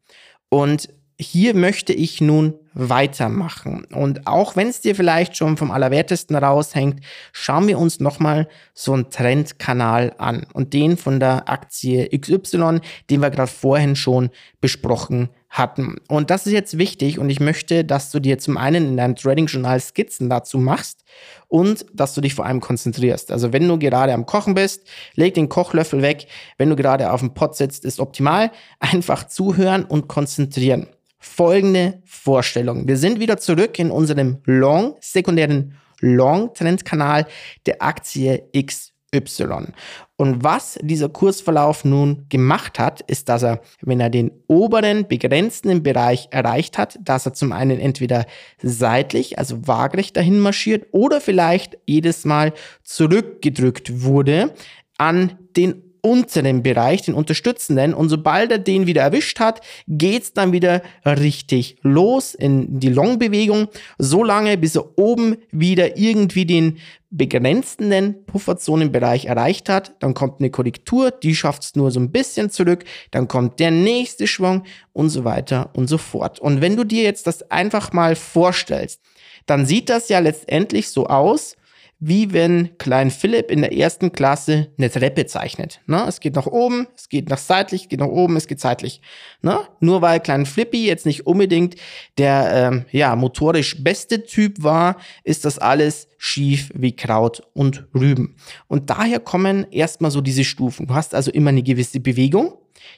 Und 0.49 0.89
hier 1.23 1.55
möchte 1.55 1.93
ich 1.93 2.21
nun 2.21 2.55
weitermachen. 2.75 3.85
Und 3.93 4.27
auch 4.27 4.57
wenn 4.57 4.69
es 4.69 4.81
dir 4.81 4.95
vielleicht 4.95 5.37
schon 5.37 5.57
vom 5.57 5.71
Allerwertesten 5.71 6.37
raushängt, 6.37 7.01
schauen 7.33 7.69
wir 7.69 7.79
uns 7.79 8.01
nochmal 8.01 8.49
so 8.75 8.93
einen 8.93 9.11
Trendkanal 9.11 10.15
an 10.19 10.47
und 10.53 10.73
den 10.73 10.97
von 10.97 11.21
der 11.21 11.49
Aktie 11.49 12.09
XY, 12.09 12.81
den 13.11 13.21
wir 13.21 13.31
gerade 13.31 13.51
vorhin 13.51 13.97
schon 13.97 14.31
besprochen 14.61 15.29
hatten. 15.51 15.97
Und 16.09 16.31
das 16.31 16.47
ist 16.47 16.53
jetzt 16.53 16.79
wichtig 16.79 17.19
und 17.19 17.29
ich 17.29 17.39
möchte, 17.39 17.85
dass 17.85 18.11
du 18.11 18.21
dir 18.21 18.39
zum 18.39 18.57
einen 18.57 18.89
in 18.89 18.97
deinem 18.97 19.17
Trading-Journal 19.17 19.79
Skizzen 19.81 20.31
dazu 20.31 20.57
machst 20.57 21.05
und 21.49 21.85
dass 21.93 22.15
du 22.15 22.23
dich 22.23 22.35
vor 22.35 22.47
allem 22.47 22.61
konzentrierst. 22.61 23.31
Also 23.31 23.53
wenn 23.53 23.69
du 23.69 23.79
gerade 23.79 24.15
am 24.15 24.25
Kochen 24.25 24.55
bist, 24.55 24.89
leg 25.15 25.35
den 25.35 25.51
Kochlöffel 25.51 26.01
weg. 26.01 26.27
Wenn 26.57 26.71
du 26.71 26.77
gerade 26.77 27.13
auf 27.13 27.21
dem 27.21 27.35
Pott 27.35 27.55
sitzt, 27.55 27.85
ist 27.85 28.01
optimal. 28.01 28.51
Einfach 28.81 29.29
zuhören 29.29 29.85
und 29.85 30.09
konzentrieren 30.09 30.87
folgende 31.23 32.03
Vorstellung. 32.05 32.87
Wir 32.89 32.97
sind 32.97 33.21
wieder 33.21 33.39
zurück 33.39 33.79
in 33.79 33.91
unserem 33.91 34.39
Long, 34.45 34.97
sekundären 35.01 35.75
Long-Trend-Kanal 36.01 37.27
der 37.65 37.81
Aktie 37.81 38.43
XY. 38.53 39.73
Und 40.17 40.43
was 40.43 40.79
dieser 40.83 41.09
Kursverlauf 41.09 41.85
nun 41.85 42.27
gemacht 42.29 42.81
hat, 42.81 43.03
ist, 43.03 43.29
dass 43.29 43.45
er, 43.45 43.61
wenn 43.83 44.01
er 44.01 44.11
den 44.11 44.33
oberen 44.49 45.07
begrenzten 45.07 45.83
Bereich 45.85 46.27
erreicht 46.33 46.77
hat, 46.77 46.99
dass 47.01 47.25
er 47.25 47.35
zum 47.35 47.53
einen 47.53 47.79
entweder 47.79 48.27
seitlich, 48.61 49.39
also 49.39 49.67
waagrecht 49.67 50.17
dahin 50.17 50.41
marschiert 50.41 50.89
oder 50.91 51.21
vielleicht 51.21 51.79
jedes 51.87 52.25
Mal 52.25 52.53
zurückgedrückt 52.83 54.03
wurde 54.03 54.53
an 54.99 55.39
den 55.57 55.92
unteren 56.03 56.63
Bereich, 56.63 57.03
den 57.03 57.15
unterstützenden. 57.15 57.95
Und 57.95 58.09
sobald 58.09 58.51
er 58.51 58.59
den 58.59 58.87
wieder 58.87 59.03
erwischt 59.03 59.41
hat, 59.41 59.61
geht's 59.89 60.33
dann 60.33 60.53
wieder 60.53 60.83
richtig 61.07 61.77
los 61.83 62.35
in 62.35 62.79
die 62.81 62.89
Long-Bewegung. 62.89 63.69
So 63.99 64.23
lange, 64.23 64.59
bis 64.59 64.77
er 64.77 64.99
oben 64.99 65.37
wieder 65.51 65.97
irgendwie 65.97 66.45
den 66.45 66.79
begrenzenden 67.11 68.25
Pufferzonenbereich 68.25 69.27
erreicht 69.27 69.69
hat. 69.69 69.95
Dann 70.01 70.15
kommt 70.15 70.41
eine 70.41 70.51
Korrektur, 70.51 71.11
die 71.11 71.37
schafft's 71.37 71.77
nur 71.77 71.91
so 71.91 72.01
ein 72.01 72.11
bisschen 72.11 72.51
zurück. 72.51 72.85
Dann 73.11 73.29
kommt 73.29 73.61
der 73.61 73.71
nächste 73.71 74.27
Schwung 74.27 74.65
und 74.93 75.11
so 75.11 75.25
weiter 75.25 75.71
und 75.75 75.89
so 75.89 75.99
fort. 75.99 76.41
Und 76.41 76.61
wenn 76.61 76.77
du 76.77 76.85
dir 76.85 77.05
jetzt 77.05 77.27
das 77.27 77.51
einfach 77.51 77.93
mal 77.93 78.17
vorstellst, 78.17 79.01
dann 79.47 79.67
sieht 79.67 79.89
das 79.89 80.09
ja 80.09 80.19
letztendlich 80.19 80.89
so 80.89 81.07
aus, 81.07 81.57
wie 82.05 82.33
wenn 82.33 82.77
Klein 82.79 83.13
Philipp 83.13 83.49
in 83.49 83.61
der 83.61 83.73
ersten 83.73 84.11
Klasse 84.11 84.73
eine 84.77 84.91
Treppe 84.91 85.25
zeichnet. 85.27 85.81
Ne? 85.87 86.05
Es 86.09 86.19
geht 86.19 86.35
nach 86.35 86.49
oben, 86.49 86.89
es 86.97 87.09
geht 87.09 87.29
nach 87.31 87.39
seitlich, 87.39 87.89
geht 87.89 88.01
nach 88.01 88.09
oben, 88.09 88.35
es 88.35 88.49
geht 88.49 88.59
seitlich. 88.59 89.01
Ne? 89.41 89.61
Nur 89.79 90.03
weil 90.03 90.19
Klein 90.19 90.45
Flippy 90.45 90.85
jetzt 90.85 91.07
nicht 91.07 91.29
unbedingt 91.29 91.77
der 92.19 92.51
ähm, 92.53 92.85
ja, 92.91 93.15
motorisch 93.15 93.85
beste 93.85 94.25
Typ 94.25 94.65
war, 94.65 94.97
ist 95.23 95.45
das 95.45 95.61
alles 95.61 96.09
schief 96.19 96.73
wie 96.75 96.97
Kraut 96.97 97.45
und 97.55 97.87
Rüben. 97.95 98.35
Und 98.67 98.91
daher 98.91 99.21
kommen 99.21 99.71
erstmal 99.71 100.11
so 100.11 100.21
diese 100.21 100.43
Stufen. 100.43 100.89
Du 100.89 100.95
hast 100.95 101.15
also 101.15 101.31
immer 101.31 101.51
eine 101.51 101.63
gewisse 101.63 102.01
Bewegung, 102.01 102.55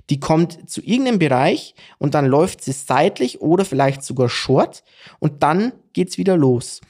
die 0.09 0.19
kommt 0.19 0.71
zu 0.71 0.81
irgendeinem 0.81 1.19
Bereich 1.19 1.75
und 1.99 2.15
dann 2.15 2.25
läuft 2.25 2.65
sie 2.65 2.73
seitlich 2.73 3.43
oder 3.43 3.67
vielleicht 3.67 4.03
sogar 4.03 4.31
short 4.31 4.83
und 5.19 5.43
dann 5.43 5.73
geht's 5.93 6.17
wieder 6.17 6.39
los 6.39 6.81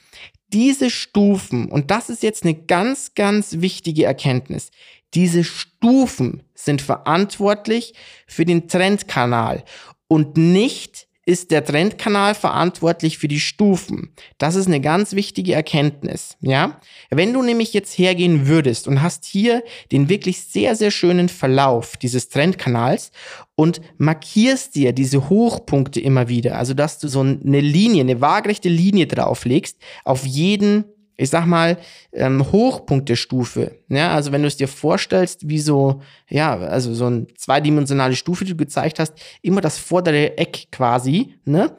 diese 0.55 0.89
Stufen, 0.89 1.69
und 1.69 1.91
das 1.91 2.09
ist 2.09 2.23
jetzt 2.23 2.43
eine 2.43 2.55
ganz, 2.55 3.13
ganz 3.13 3.57
wichtige 3.59 4.05
Erkenntnis, 4.05 4.71
diese 5.13 5.43
Stufen 5.43 6.43
sind 6.53 6.81
verantwortlich 6.81 7.93
für 8.25 8.45
den 8.45 8.69
Trendkanal 8.69 9.65
und 10.07 10.37
nicht 10.37 11.07
ist 11.25 11.49
der 11.49 11.65
Trendkanal 11.65 12.35
verantwortlich 12.35 13.17
für 13.17 13.27
die 13.27 13.39
Stufen. 13.39 14.13
Das 14.37 14.55
ist 14.55 14.67
eine 14.67 14.79
ganz 14.79 15.13
wichtige 15.13 15.53
Erkenntnis, 15.53 16.37
ja? 16.39 16.79
Wenn 17.09 17.33
du 17.33 17.41
nämlich 17.41 17.73
jetzt 17.73 17.97
hergehen 17.97 18.47
würdest 18.47 18.87
und 18.87 19.01
hast 19.01 19.25
hier 19.25 19.63
den 19.91 20.07
wirklich 20.07 20.43
sehr, 20.43 20.75
sehr 20.75 20.91
schönen 20.91 21.27
Verlauf 21.27 21.97
dieses 21.97 22.29
Trendkanals 22.29 23.11
und 23.55 23.81
markierst 23.97 24.75
dir 24.75 24.93
diese 24.93 25.29
Hochpunkte 25.29 25.99
immer 25.99 26.29
wieder, 26.29 26.57
also 26.57 26.73
dass 26.75 26.99
du 26.99 27.07
so 27.07 27.21
eine 27.21 27.59
Linie, 27.59 28.01
eine 28.01 28.21
waagerechte 28.21 28.69
Linie 28.69 29.07
drauflegst 29.07 29.77
auf 30.03 30.25
jeden 30.25 30.85
ich 31.17 31.29
sag 31.29 31.45
mal, 31.45 31.77
ähm, 32.11 32.51
Hochpunktestufe. 32.51 33.79
Ja, 33.89 34.13
also 34.13 34.31
wenn 34.31 34.41
du 34.41 34.47
es 34.47 34.57
dir 34.57 34.67
vorstellst, 34.67 35.47
wie 35.47 35.59
so, 35.59 36.01
ja, 36.29 36.57
also 36.57 36.93
so 36.93 37.05
eine 37.05 37.27
zweidimensionale 37.35 38.15
Stufe, 38.15 38.45
die 38.45 38.51
du 38.51 38.57
gezeigt 38.57 38.99
hast, 38.99 39.13
immer 39.41 39.61
das 39.61 39.77
vordere 39.77 40.37
Eck 40.37 40.67
quasi, 40.71 41.35
ne? 41.45 41.75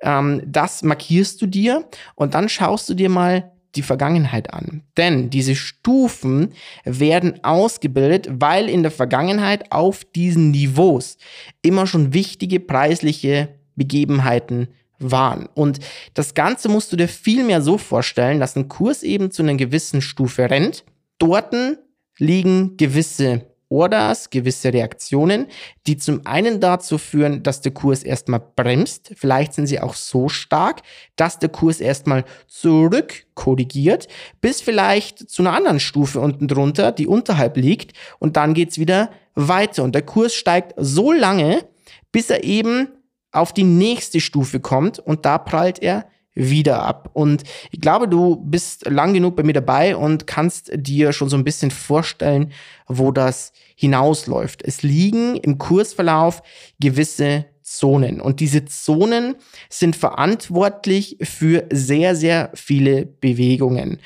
Ähm, 0.00 0.42
das 0.46 0.82
markierst 0.82 1.42
du 1.42 1.46
dir 1.46 1.84
und 2.14 2.34
dann 2.34 2.48
schaust 2.48 2.88
du 2.88 2.94
dir 2.94 3.08
mal 3.08 3.52
die 3.74 3.82
Vergangenheit 3.82 4.52
an. 4.54 4.82
Denn 4.96 5.30
diese 5.30 5.54
Stufen 5.54 6.52
werden 6.84 7.44
ausgebildet, 7.44 8.28
weil 8.30 8.68
in 8.68 8.82
der 8.82 8.92
Vergangenheit 8.92 9.70
auf 9.70 10.04
diesen 10.04 10.50
Niveaus 10.50 11.18
immer 11.62 11.86
schon 11.86 12.14
wichtige 12.14 12.60
preisliche 12.60 13.48
Begebenheiten 13.76 14.68
waren. 14.98 15.48
Und 15.54 15.78
das 16.14 16.34
Ganze 16.34 16.68
musst 16.68 16.92
du 16.92 16.96
dir 16.96 17.08
vielmehr 17.08 17.62
so 17.62 17.78
vorstellen, 17.78 18.40
dass 18.40 18.56
ein 18.56 18.68
Kurs 18.68 19.02
eben 19.02 19.30
zu 19.30 19.42
einer 19.42 19.54
gewissen 19.54 20.00
Stufe 20.00 20.50
rennt. 20.50 20.84
Dorten 21.18 21.78
liegen 22.18 22.76
gewisse 22.76 23.46
Orders, 23.70 24.30
gewisse 24.30 24.72
Reaktionen, 24.72 25.46
die 25.86 25.98
zum 25.98 26.26
einen 26.26 26.58
dazu 26.58 26.96
führen, 26.96 27.42
dass 27.42 27.60
der 27.60 27.72
Kurs 27.72 28.02
erstmal 28.02 28.40
bremst. 28.40 29.12
Vielleicht 29.14 29.52
sind 29.52 29.66
sie 29.66 29.80
auch 29.80 29.92
so 29.92 30.30
stark, 30.30 30.80
dass 31.16 31.38
der 31.38 31.50
Kurs 31.50 31.80
erstmal 31.80 32.24
zurückkorrigiert, 32.46 34.08
bis 34.40 34.62
vielleicht 34.62 35.28
zu 35.28 35.42
einer 35.42 35.52
anderen 35.52 35.80
Stufe 35.80 36.18
unten 36.20 36.48
drunter, 36.48 36.92
die 36.92 37.06
unterhalb 37.06 37.58
liegt. 37.58 37.92
Und 38.18 38.36
dann 38.38 38.54
geht's 38.54 38.78
wieder 38.78 39.10
weiter. 39.34 39.84
Und 39.84 39.94
der 39.94 40.02
Kurs 40.02 40.34
steigt 40.34 40.72
so 40.78 41.12
lange, 41.12 41.62
bis 42.10 42.30
er 42.30 42.44
eben 42.44 42.88
auf 43.32 43.52
die 43.52 43.64
nächste 43.64 44.20
Stufe 44.20 44.60
kommt 44.60 44.98
und 44.98 45.24
da 45.24 45.38
prallt 45.38 45.82
er 45.82 46.06
wieder 46.34 46.82
ab. 46.82 47.10
Und 47.14 47.42
ich 47.70 47.80
glaube, 47.80 48.08
du 48.08 48.36
bist 48.36 48.88
lang 48.88 49.12
genug 49.12 49.36
bei 49.36 49.42
mir 49.42 49.54
dabei 49.54 49.96
und 49.96 50.26
kannst 50.26 50.70
dir 50.72 51.12
schon 51.12 51.28
so 51.28 51.36
ein 51.36 51.44
bisschen 51.44 51.70
vorstellen, 51.70 52.52
wo 52.86 53.10
das 53.10 53.52
hinausläuft. 53.74 54.62
Es 54.62 54.82
liegen 54.82 55.36
im 55.36 55.58
Kursverlauf 55.58 56.42
gewisse 56.80 57.46
Zonen 57.62 58.20
und 58.20 58.40
diese 58.40 58.64
Zonen 58.64 59.34
sind 59.68 59.94
verantwortlich 59.94 61.18
für 61.20 61.66
sehr, 61.70 62.16
sehr 62.16 62.50
viele 62.54 63.04
Bewegungen. 63.04 64.00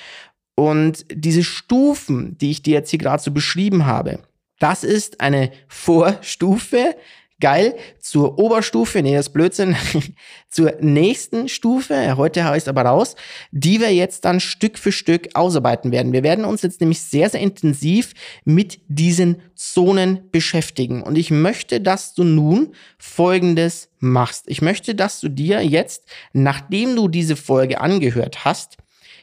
Und 0.55 1.07
diese 1.13 1.45
Stufen, 1.45 2.37
die 2.39 2.51
ich 2.51 2.63
dir 2.63 2.75
jetzt 2.75 2.91
hier 2.91 2.99
gerade 2.99 3.23
so 3.23 3.31
beschrieben 3.31 3.87
habe, 3.87 4.21
das 4.59 4.85
ist 4.85 5.21
eine 5.21 5.51
Vorstufe 5.69 6.95
geil. 7.43 7.75
Zur 7.99 8.39
Oberstufe, 8.39 9.03
nee, 9.03 9.15
das 9.15 9.27
ist 9.27 9.33
Blödsinn, 9.35 9.77
zur 10.49 10.77
nächsten 10.81 11.49
Stufe, 11.49 12.17
heute 12.17 12.51
es 12.55 12.69
aber 12.69 12.83
raus, 12.83 13.17
die 13.51 13.81
wir 13.81 13.93
jetzt 13.93 14.25
dann 14.25 14.41
Stück 14.41 14.79
für 14.79 14.93
Stück 14.93 15.29
ausarbeiten 15.35 15.93
werden. 15.93 16.13
Wir 16.13 16.23
werden 16.23 16.47
uns 16.47 16.63
jetzt 16.63 16.81
nämlich 16.81 17.01
sehr, 17.03 17.29
sehr 17.29 17.41
intensiv 17.41 18.15
mit 18.45 18.81
diesen 18.89 19.43
Zonen 19.55 20.31
beschäftigen. 20.31 21.03
Und 21.03 21.19
ich 21.19 21.31
möchte, 21.31 21.81
dass 21.81 22.15
du 22.15 22.25
nun 22.25 22.75
Folgendes 22.97 23.91
machst. 23.99 24.45
Ich 24.47 24.63
möchte, 24.63 24.95
dass 24.95 25.21
du 25.21 25.29
dir 25.29 25.61
jetzt, 25.63 26.05
nachdem 26.33 26.97
du 26.97 27.09
diese 27.09 27.37
Folge 27.37 27.81
angehört 27.81 28.45
hast, 28.45 28.79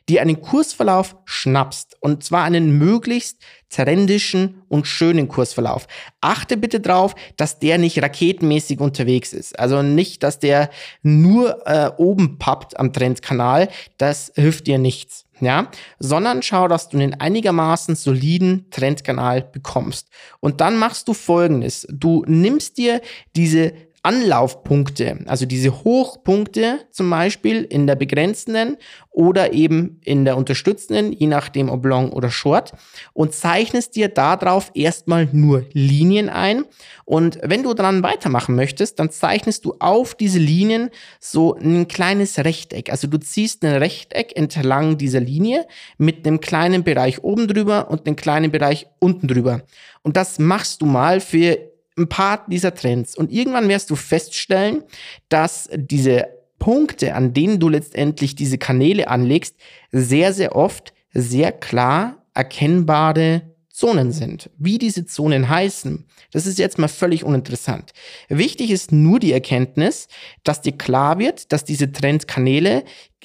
dir 0.10 0.22
einen 0.22 0.42
Kursverlauf 0.42 1.16
schnappst. 1.26 1.96
Und 2.02 2.24
zwar 2.24 2.44
einen 2.44 2.78
möglichst 2.78 3.38
trendischen 3.70 4.64
und 4.68 4.88
schönen 4.88 5.28
Kursverlauf. 5.28 5.88
Achte 6.22 6.58
bitte 6.58 6.80
drauf, 6.80 7.16
dass 7.38 7.60
der 7.60 7.78
nicht 7.78 8.02
raketenmäßig 8.02 8.80
unterwegs 8.80 9.32
ist. 9.32 9.58
Also 9.60 9.84
nicht, 9.84 10.24
dass 10.24 10.40
der 10.40 10.70
nur 11.04 11.68
äh, 11.68 11.92
oben 11.98 12.40
pappt 12.40 12.80
am 12.80 12.92
Trendkanal. 12.92 13.70
Das 13.98 14.32
hilft 14.36 14.68
dir 14.68 14.80
nichts. 14.80 15.26
Ja, 15.42 15.72
sondern 16.00 16.42
schau, 16.42 16.68
dass 16.68 16.90
du 16.90 16.98
einen 16.98 17.14
einigermaßen 17.14 17.96
soliden 17.96 18.66
Trendkanal 18.72 19.42
bekommst. 19.42 20.10
Und 20.42 20.60
dann 20.60 20.76
machst 20.76 21.08
du 21.08 21.14
folgendes. 21.14 21.88
Du 21.90 22.26
nimmst 22.28 22.78
dir 22.78 23.00
diese 23.38 23.72
Anlaufpunkte, 24.04 25.20
also 25.26 25.46
diese 25.46 25.84
Hochpunkte 25.84 26.80
zum 26.92 27.10
Beispiel 27.10 27.64
in 27.64 27.86
der 27.86 27.96
begrenzenden 27.96 28.78
oder 29.10 29.54
eben 29.54 30.00
in 30.06 30.24
der 30.24 30.38
unterstützenden, 30.38 31.12
je 31.12 31.28
nachdem 31.28 31.70
ob 31.70 31.86
long 31.86 32.12
oder 32.14 32.30
short, 32.30 32.72
und 33.14 33.34
zeichnest 33.34 33.96
dir 33.96 34.08
darauf 34.08 34.72
erstmal 34.74 35.28
nur 35.32 35.66
Linien 35.74 36.30
ein. 36.30 36.64
Und 37.04 37.40
wenn 37.42 37.64
du 37.64 37.74
dann 37.74 38.02
weitermachen 38.02 38.56
möchtest, 38.56 39.00
dann 39.00 39.12
zeichnest 39.12 39.66
du 39.66 39.76
auf 39.80 40.16
diese 40.16 40.40
Linien 40.40 40.90
so 41.20 41.56
ein 41.56 41.88
kleines 41.88 42.38
Rechteck. 42.38 42.92
Also 42.92 43.08
du 43.08 43.20
ziehst 43.20 43.64
ein 43.66 43.76
Rechteck 43.76 44.38
entlang 44.38 44.98
dieser 44.98 45.20
Linie 45.20 45.68
mit 45.98 46.26
einem 46.26 46.40
kleinen 46.40 46.84
Bereich 46.84 47.24
oben 47.24 47.48
drüber 47.48 47.90
und 47.90 48.08
einem 48.08 48.16
kleinen 48.16 48.52
Bereich 48.52 48.88
unten 49.00 49.28
drüber. 49.28 49.64
Und 50.04 50.16
das 50.16 50.40
machst 50.40 50.82
du 50.82 50.86
mal 50.86 51.20
für 51.20 51.69
ein 52.00 52.10
paar 52.10 52.46
dieser 52.48 52.74
Trends. 52.74 53.16
Und 53.16 53.32
irgendwann 53.32 53.70
wirst 53.70 53.90
du 53.90 53.96
feststellen, 53.96 54.84
dass 55.30 55.70
diese 55.76 56.28
Punkte, 56.58 57.16
an 57.16 57.34
denen 57.34 57.60
du 57.60 57.70
letztendlich 57.70 58.36
diese 58.36 58.58
Kanäle 58.58 59.08
anlegst, 59.08 59.56
sehr, 59.92 60.34
sehr 60.34 60.56
oft 60.56 60.94
sehr 61.14 61.52
klar 61.52 62.24
erkennbare 62.34 63.42
Zonen 63.80 64.12
sind. 64.12 64.50
Wie 64.58 64.78
diese 64.78 65.06
Zonen 65.06 65.48
heißen, 65.48 66.06
das 66.32 66.46
ist 66.46 66.60
jetzt 66.60 66.78
mal 66.78 66.90
völlig 66.90 67.24
uninteressant. 67.24 67.94
Wichtig 68.28 68.72
ist 68.72 68.92
nur 68.92 69.20
die 69.20 69.32
Erkenntnis, 69.32 70.10
dass 70.44 70.62
dir 70.62 70.74
klar 70.74 71.18
wird, 71.18 71.54
dass 71.54 71.64
diese 71.64 71.92
Trendkanäle 71.92 72.84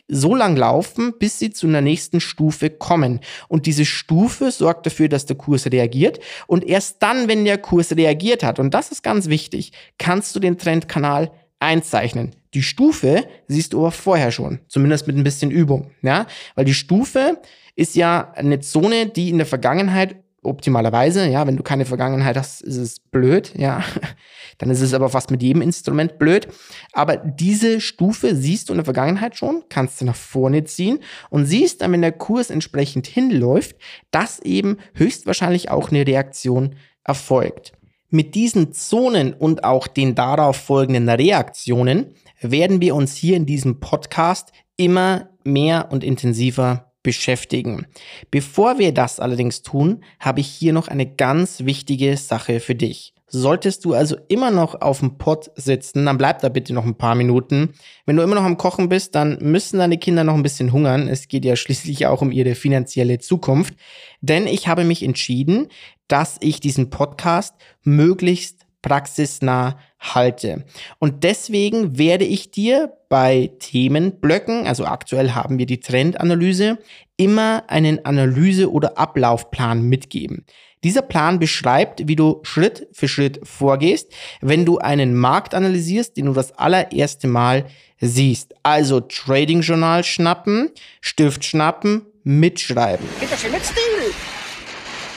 so 0.09 0.35
lang 0.35 0.57
laufen, 0.57 1.15
bis 1.19 1.39
sie 1.39 1.51
zu 1.51 1.67
einer 1.67 1.81
nächsten 1.81 2.21
Stufe 2.21 2.71
kommen. 2.71 3.21
Und 3.49 3.67
diese 3.67 3.85
Stufe 3.85 4.51
sorgt 4.51 4.87
dafür, 4.87 5.09
dass 5.09 5.27
der 5.27 5.37
Kurs 5.37 5.67
reagiert. 5.67 6.21
Und 6.47 6.65
erst 6.65 7.03
dann, 7.03 7.29
wenn 7.29 7.45
der 7.45 7.59
Kurs 7.59 7.97
reagiert 7.97 8.43
hat, 8.43 8.59
und 8.59 8.75
das 8.75 8.91
ist 8.91 9.03
ganz 9.03 9.29
wichtig, 9.29 9.73
kannst 9.99 10.37
du 10.37 10.41
den 10.41 10.59
Trendkanal 10.59 11.31
einzeichnen. 11.59 12.37
Die 12.53 12.63
Stufe 12.63 13.25
siehst 13.49 13.73
du 13.73 13.81
aber 13.81 13.91
vorher 13.91 14.31
schon, 14.31 14.61
zumindest 14.69 15.07
mit 15.07 15.17
ein 15.17 15.25
bisschen 15.25 15.51
Übung, 15.51 15.91
ja, 16.03 16.27
weil 16.55 16.65
die 16.65 16.75
Stufe 16.75 17.41
ist 17.75 17.97
ja 17.97 18.33
eine 18.37 18.61
Zone, 18.61 19.07
die 19.07 19.31
in 19.31 19.39
der 19.39 19.47
Vergangenheit 19.47 20.17
optimalerweise, 20.45 21.29
ja, 21.29 21.47
wenn 21.47 21.57
du 21.57 21.63
keine 21.63 21.85
Vergangenheit 21.85 22.37
hast, 22.37 22.61
ist 22.63 22.77
es 22.77 23.01
blöd, 23.01 23.53
ja. 23.57 23.83
Dann 24.59 24.71
ist 24.71 24.81
es 24.81 24.95
aber 24.95 25.09
fast 25.09 25.31
mit 25.31 25.43
jedem 25.43 25.63
Instrument 25.63 26.19
blöd. 26.19 26.47
Aber 26.93 27.17
diese 27.17 27.81
Stufe 27.81 28.37
siehst 28.37 28.69
du 28.69 28.73
in 28.73 28.79
der 28.79 28.85
Vergangenheit 28.85 29.37
schon, 29.37 29.65
kannst 29.69 30.01
du 30.01 30.05
nach 30.05 30.15
vorne 30.15 30.65
ziehen 30.65 31.01
und 31.31 31.47
siehst 31.47 31.81
dann, 31.81 31.93
wenn 31.93 32.03
der 32.03 32.13
Kurs 32.13 32.51
entsprechend 32.51 33.09
hinläuft, 33.09 33.77
dass 34.13 34.39
eben 34.39 34.79
höchstwahrscheinlich 34.95 35.71
auch 35.71 35.91
eine 35.91 36.07
Reaktion 36.07 36.77
erfolgt. 37.03 37.73
Mit 38.11 38.37
diesen 38.37 38.73
Zonen 38.73 39.35
und 39.35 39.65
auch 39.65 39.89
den 39.89 40.15
darauf 40.15 40.57
folgenden 40.57 41.09
Reaktionen 41.09 42.15
werden 42.41 42.81
wir 42.81 42.95
uns 42.95 43.17
hier 43.17 43.37
in 43.37 43.47
diesem 43.47 43.81
Podcast 43.81 44.53
immer 44.77 45.31
mehr 45.43 45.89
und 45.91 46.05
intensiver 46.05 46.94
beschäftigen. 47.05 47.87
Bevor 48.33 48.81
wir 48.81 48.93
das 48.93 49.21
allerdings 49.21 49.63
tun, 49.63 50.03
habe 50.19 50.41
ich 50.41 50.49
hier 50.49 50.73
noch 50.73 50.89
eine 50.89 51.07
ganz 51.07 51.65
wichtige 51.65 52.17
Sache 52.17 52.59
für 52.59 52.75
dich. 52.75 53.15
Solltest 53.27 53.85
du 53.85 53.95
also 53.95 54.17
immer 54.29 54.51
noch 54.51 54.81
auf 54.81 55.01
dem 55.01 55.19
Pott 55.19 55.51
sitzen, 55.57 56.07
dann 56.07 56.19
bleib 56.19 56.41
da 56.41 56.49
bitte 56.49 56.73
noch 56.73 56.85
ein 56.85 56.97
paar 56.97 57.15
Minuten. 57.15 57.75
Wenn 58.07 58.17
du 58.17 58.23
immer 58.23 58.37
noch 58.37 58.45
am 58.45 58.57
Kochen 58.57 58.89
bist, 58.89 59.15
dann 59.15 59.39
müssen 59.41 59.79
deine 59.79 59.99
Kinder 59.99 60.23
noch 60.25 60.35
ein 60.35 60.43
bisschen 60.43 60.73
hungern. 60.73 61.09
Es 61.09 61.27
geht 61.29 61.45
ja 61.45 61.57
schließlich 61.57 62.07
auch 62.07 62.23
um 62.23 62.31
ihre 62.31 62.55
finanzielle 62.55 63.19
Zukunft. 63.19 63.75
Denn 64.21 64.47
ich 64.47 64.69
habe 64.69 64.85
mich 64.85 65.03
entschieden, 65.03 65.69
dass 66.07 66.37
ich 66.41 66.61
diesen 66.61 66.91
Podcast 66.91 67.55
möglichst 67.83 68.64
praxisnah 68.85 69.79
halte. 69.99 70.65
Und 70.99 71.25
deswegen 71.25 71.97
werde 71.97 72.27
ich 72.27 72.51
dir 72.51 72.93
bei 73.09 73.51
Themenblöcken, 73.59 74.67
also 74.67 74.85
aktuell 74.85 75.31
haben 75.31 75.59
wir 75.59 75.65
die 75.65 75.81
Trendanalyse, 75.81 76.77
immer 77.17 77.65
einen 77.69 78.05
Analyse- 78.05 78.71
oder 78.71 78.99
Ablaufplan 78.99 79.83
mitgeben. 79.83 80.45
Dieser 80.85 81.01
Plan 81.01 81.39
beschreibt, 81.39 82.09
wie 82.09 82.17
du 82.17 82.41
Schritt 82.43 82.89
für 82.93 83.09
Schritt 83.09 83.41
vorgehst, 83.43 84.13
wenn 84.43 84.67
du 84.67 84.77
einen 84.77 85.15
Markt 85.15 85.55
analysierst, 85.55 86.19
den 86.19 86.27
du 86.27 86.35
das 86.35 86.53
allererste 86.53 87.27
Mal 87.27 87.65
siehst. 88.01 88.55
Also 88.63 89.01
Trading 89.01 89.63
Journal 89.63 90.05
schnappen, 90.05 90.71
Stift 91.01 91.43
schnappen, 91.43 92.03
mitschreiben. 92.23 93.07
Bitte 93.19 93.39
schön 93.39 93.53
mit 93.53 93.65
Stil. 93.65 94.13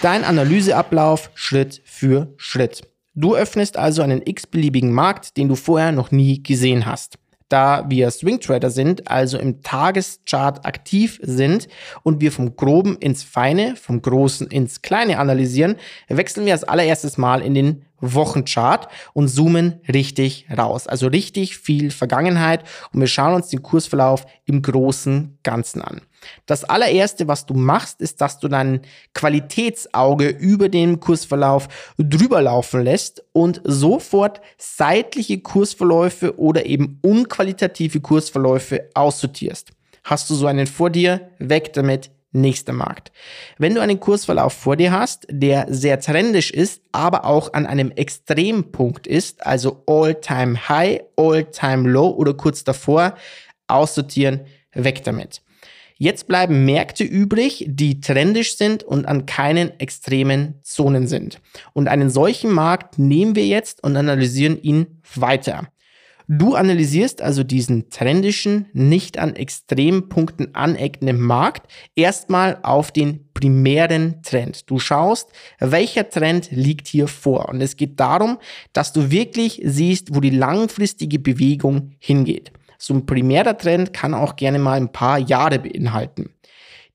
Dein 0.02 0.24
Analyseablauf 0.24 1.32
Schritt 1.34 1.82
für 1.84 2.34
Schritt. 2.38 2.84
Du 3.20 3.36
öffnest 3.36 3.78
also 3.78 4.04
einen 4.04 4.22
x-beliebigen 4.24 4.94
Markt, 4.94 5.38
den 5.38 5.48
du 5.48 5.56
vorher 5.56 5.92
noch 5.92 6.12
nie 6.12 6.44
gesehen 6.44 6.86
hast. 6.86 7.18
Da 7.50 7.84
wir 7.90 8.12
Swing 8.12 8.40
Trader 8.40 8.70
sind, 8.70 9.10
also 9.10 9.40
im 9.40 9.64
Tageschart 9.64 10.68
aktiv 10.68 11.20
sind 11.24 11.68
und 12.04 12.22
wir 12.22 12.32
vom 12.32 12.56
Groben 12.56 12.96
ins 12.98 13.24
Feine, 13.24 13.76
vom 13.76 14.04
Großen 14.04 14.46
ins 14.46 14.84
Kleine 14.84 15.18
analysieren, 15.18 15.78
wechseln 16.10 16.46
wir 16.46 16.54
als 16.54 16.64
allererstes 16.64 17.18
Mal 17.18 17.42
in 17.42 17.56
den 17.56 17.86
Wochenchart 18.00 18.88
und 19.14 19.30
zoomen 19.30 19.82
richtig 19.92 20.46
raus. 20.56 20.86
Also 20.86 21.08
richtig 21.08 21.58
viel 21.58 21.90
Vergangenheit 21.90 22.66
und 22.94 23.00
wir 23.00 23.08
schauen 23.08 23.34
uns 23.34 23.48
den 23.48 23.64
Kursverlauf 23.64 24.28
im 24.46 24.62
großen 24.62 25.40
Ganzen 25.42 25.82
an. 25.82 26.02
Das 26.46 26.64
allererste, 26.64 27.28
was 27.28 27.46
du 27.46 27.54
machst, 27.54 28.02
ist, 28.02 28.22
dass 28.22 28.40
du 28.40 28.48
dein 28.48 28.82
Qualitätsauge 29.14 30.30
über 30.30 30.70
den 30.70 31.00
Kursverlauf 31.00 31.68
drüber 31.98 32.42
laufen 32.42 32.84
lässt 32.84 33.24
und 33.34 33.62
sofort 33.64 34.42
seitliche 34.58 35.40
Kursverläufe 35.40 36.40
oder 36.40 36.66
eben 36.66 37.00
unqualitative 37.02 38.00
Kursverläufe 38.00 38.90
aussortierst. 38.94 39.72
Hast 40.04 40.30
du 40.30 40.36
so 40.36 40.48
einen 40.48 40.68
vor 40.68 40.90
dir? 40.90 41.32
Weg 41.38 41.74
damit, 41.74 42.12
nächster 42.32 42.74
Markt. 42.74 43.12
Wenn 43.58 43.76
du 43.76 43.82
einen 43.82 44.00
Kursverlauf 44.00 44.54
vor 44.54 44.76
dir 44.76 44.92
hast, 44.92 45.28
der 45.30 45.66
sehr 45.70 46.00
trendisch 46.00 46.52
ist, 46.52 46.82
aber 46.92 47.26
auch 47.26 47.54
an 47.54 47.66
einem 47.66 47.92
Extrempunkt 47.92 49.08
ist, 49.08 49.46
also 49.46 49.84
All-Time 49.86 50.70
High, 50.70 51.02
All-Time 51.18 51.90
Low 51.90 52.10
oder 52.10 52.34
kurz 52.34 52.64
davor, 52.64 53.16
aussortieren, 53.68 54.46
weg 54.74 55.04
damit. 55.04 55.42
Jetzt 55.98 56.28
bleiben 56.28 56.66
Märkte 56.66 57.04
übrig, 57.04 57.66
die 57.68 58.02
trendisch 58.02 58.56
sind 58.56 58.84
und 58.84 59.08
an 59.08 59.26
keinen 59.26 59.80
extremen 59.80 60.60
Zonen 60.62 61.08
sind. 61.08 61.42
Und 61.74 61.88
einen 61.88 62.10
solchen 62.10 62.52
Markt 62.52 63.00
nehmen 63.00 63.36
wir 63.36 63.48
jetzt 63.48 63.84
und 63.84 63.96
analysieren 63.96 64.62
ihn 64.62 65.02
weiter. 65.16 65.68
Du 66.30 66.56
analysierst 66.56 67.22
also 67.22 67.44
diesen 67.44 67.90
trendischen, 67.90 68.68
nicht 68.74 69.18
an 69.18 69.38
Extrempunkten 69.38 70.54
aneckenden 70.54 71.22
Markt 71.22 71.72
erstmal 71.96 72.60
auf 72.64 72.92
den 72.92 73.32
primären 73.34 74.22
Trend. 74.24 74.70
Du 74.70 74.78
schaust, 74.78 75.30
welcher 75.60 76.10
Trend 76.10 76.50
liegt 76.52 76.88
hier 76.88 77.08
vor. 77.08 77.48
Und 77.48 77.62
es 77.62 77.78
geht 77.78 77.98
darum, 78.02 78.40
dass 78.74 78.92
du 78.92 79.10
wirklich 79.10 79.62
siehst, 79.64 80.14
wo 80.14 80.20
die 80.20 80.32
langfristige 80.32 81.18
Bewegung 81.18 81.92
hingeht. 81.98 82.52
So 82.78 82.94
ein 82.94 83.06
primärer 83.06 83.58
Trend 83.58 83.94
kann 83.94 84.14
auch 84.14 84.36
gerne 84.36 84.60
mal 84.60 84.78
ein 84.78 84.92
paar 84.92 85.18
Jahre 85.18 85.60
beinhalten. 85.60 86.30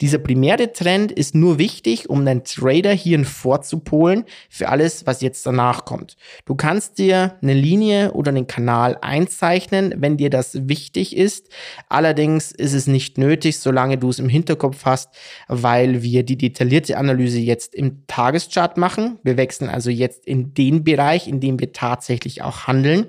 Dieser 0.03 0.19
primäre 0.19 0.73
Trend 0.73 1.13
ist 1.13 1.37
nur 1.37 1.59
wichtig, 1.59 2.11
um 2.11 2.25
deinen 2.27 2.43
Trader 2.43 2.91
hierhin 2.91 3.25
vorzupolen 3.25 4.25
für 4.51 4.69
alles, 4.69 5.07
was 5.07 5.21
jetzt 5.21 5.47
danach 5.47 5.85
kommt. 5.85 6.17
Du 6.45 6.57
kannst 6.57 6.99
dir 6.99 7.39
eine 7.41 7.55
Linie 7.55 8.11
oder 8.11 8.31
einen 8.31 8.49
Kanal 8.49 8.99
einzeichnen, 9.01 9.95
wenn 9.99 10.17
dir 10.17 10.29
das 10.29 10.69
wichtig 10.69 11.17
ist. 11.17 11.51
Allerdings 11.89 12.51
ist 12.51 12.73
es 12.73 12.89
nicht 12.89 13.17
nötig, 13.17 13.61
solange 13.61 13.97
du 13.97 14.11
es 14.11 14.19
im 14.19 14.29
Hinterkopf 14.29 14.85
hast, 14.87 15.11
weil 15.47 16.03
wir 16.03 16.25
die 16.25 16.37
detaillierte 16.37 16.99
Analyse 16.99 17.39
jetzt 17.39 17.73
im 17.73 18.05
Tageschart 18.09 18.79
machen. 18.79 19.21
Wir 19.23 19.37
wechseln 19.37 19.71
also 19.71 19.89
jetzt 19.89 20.27
in 20.27 20.53
den 20.53 20.83
Bereich, 20.83 21.29
in 21.29 21.39
dem 21.39 21.61
wir 21.61 21.73
tatsächlich 21.73 22.43
auch 22.43 22.67
handeln 22.67 23.07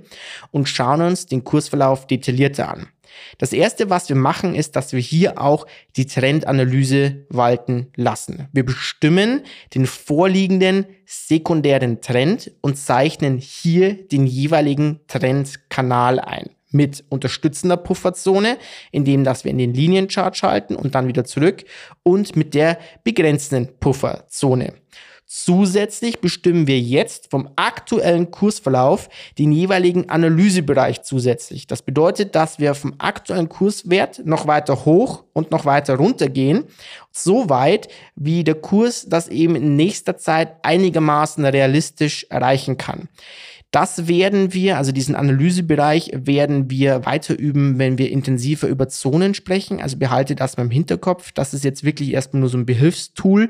und 0.51 0.69
schauen 0.69 1.01
uns 1.01 1.25
den 1.25 1.43
Kursverlauf 1.43 2.05
detaillierter 2.05 2.69
an. 2.69 2.92
Das 3.37 3.53
erste, 3.53 3.89
was 3.89 4.09
wir 4.09 4.15
machen, 4.15 4.55
ist, 4.55 4.75
dass 4.75 4.93
wir 4.93 4.99
hier 4.99 5.41
auch 5.41 5.65
die 5.95 6.05
Trendanalyse 6.05 7.25
walten 7.29 7.91
lassen. 7.95 8.47
Wir 8.51 8.65
bestimmen 8.65 9.43
den 9.73 9.85
vorliegenden 9.85 10.85
sekundären 11.05 12.01
Trend 12.01 12.51
und 12.61 12.77
zeichnen 12.77 13.37
hier 13.37 14.07
den 14.07 14.25
jeweiligen 14.25 14.99
Trendkanal 15.07 16.19
ein 16.19 16.49
mit 16.73 17.05
unterstützender 17.09 17.77
Pufferzone, 17.77 18.57
indem 18.91 19.23
dass 19.23 19.43
wir 19.43 19.51
in 19.51 19.59
den 19.59 19.73
Linienchart 19.73 20.35
schalten 20.35 20.75
und 20.75 20.95
dann 20.95 21.07
wieder 21.07 21.23
zurück 21.23 21.63
und 22.01 22.35
mit 22.35 22.53
der 22.53 22.79
begrenzenden 23.03 23.77
Pufferzone. 23.79 24.73
Zusätzlich 25.35 26.21
bestimmen 26.21 26.67
wir 26.67 26.79
jetzt 26.79 27.31
vom 27.31 27.49
aktuellen 27.55 28.29
Kursverlauf 28.29 29.09
den 29.39 29.51
jeweiligen 29.51 30.07
Analysebereich 30.07 31.01
zusätzlich. 31.01 31.65
Das 31.65 31.81
bedeutet, 31.81 32.35
dass 32.35 32.59
wir 32.59 32.75
vom 32.75 32.93
aktuellen 32.99 33.49
Kurswert 33.49 34.21
noch 34.25 34.45
weiter 34.45 34.85
hoch 34.85 35.23
und 35.33 35.49
noch 35.49 35.65
weiter 35.65 35.95
runter 35.95 36.29
gehen, 36.29 36.65
so 37.11 37.49
weit, 37.49 37.87
wie 38.15 38.43
der 38.43 38.53
Kurs 38.53 39.07
das 39.09 39.27
eben 39.27 39.55
in 39.55 39.75
nächster 39.75 40.17
Zeit 40.17 40.57
einigermaßen 40.61 41.43
realistisch 41.43 42.27
erreichen 42.29 42.77
kann. 42.77 43.09
Das 43.73 44.07
werden 44.07 44.53
wir, 44.53 44.77
also 44.77 44.91
diesen 44.91 45.15
Analysebereich 45.15 46.11
werden 46.13 46.69
wir 46.69 47.07
weiter 47.07 47.39
üben, 47.39 47.79
wenn 47.79 47.97
wir 47.97 48.11
intensiver 48.11 48.67
über 48.67 48.87
Zonen 48.87 49.33
sprechen. 49.33 49.81
Also 49.81 49.97
behalte 49.97 50.35
das 50.35 50.57
mal 50.57 50.63
im 50.65 50.69
Hinterkopf. 50.69 51.31
Das 51.31 51.55
ist 51.55 51.63
jetzt 51.63 51.83
wirklich 51.83 52.13
erstmal 52.13 52.41
nur 52.41 52.49
so 52.49 52.57
ein 52.59 52.67
Behilfstool. 52.67 53.49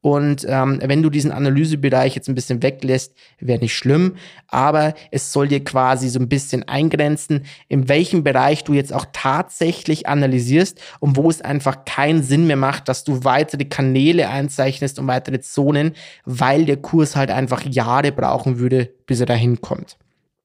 Und 0.00 0.46
ähm, 0.48 0.78
wenn 0.80 1.02
du 1.02 1.10
diesen 1.10 1.32
Analysebereich 1.32 2.14
jetzt 2.14 2.28
ein 2.28 2.36
bisschen 2.36 2.62
weglässt, 2.62 3.16
wäre 3.40 3.58
nicht 3.58 3.74
schlimm. 3.74 4.14
Aber 4.46 4.94
es 5.10 5.32
soll 5.32 5.48
dir 5.48 5.64
quasi 5.64 6.08
so 6.08 6.20
ein 6.20 6.28
bisschen 6.28 6.68
eingrenzen, 6.68 7.44
in 7.66 7.88
welchem 7.88 8.22
Bereich 8.22 8.62
du 8.62 8.74
jetzt 8.74 8.92
auch 8.92 9.06
tatsächlich 9.12 10.06
analysierst 10.06 10.80
und 11.00 11.16
wo 11.16 11.28
es 11.28 11.40
einfach 11.40 11.84
keinen 11.84 12.22
Sinn 12.22 12.46
mehr 12.46 12.54
macht, 12.54 12.88
dass 12.88 13.02
du 13.02 13.24
weitere 13.24 13.64
Kanäle 13.64 14.28
einzeichnest 14.28 15.00
und 15.00 15.08
weitere 15.08 15.40
Zonen, 15.40 15.94
weil 16.24 16.64
der 16.64 16.76
Kurs 16.76 17.16
halt 17.16 17.32
einfach 17.32 17.62
Jahre 17.64 18.12
brauchen 18.12 18.60
würde, 18.60 18.90
bis 19.06 19.18
er 19.18 19.26
dahin 19.26 19.60
kommt. 19.64 19.96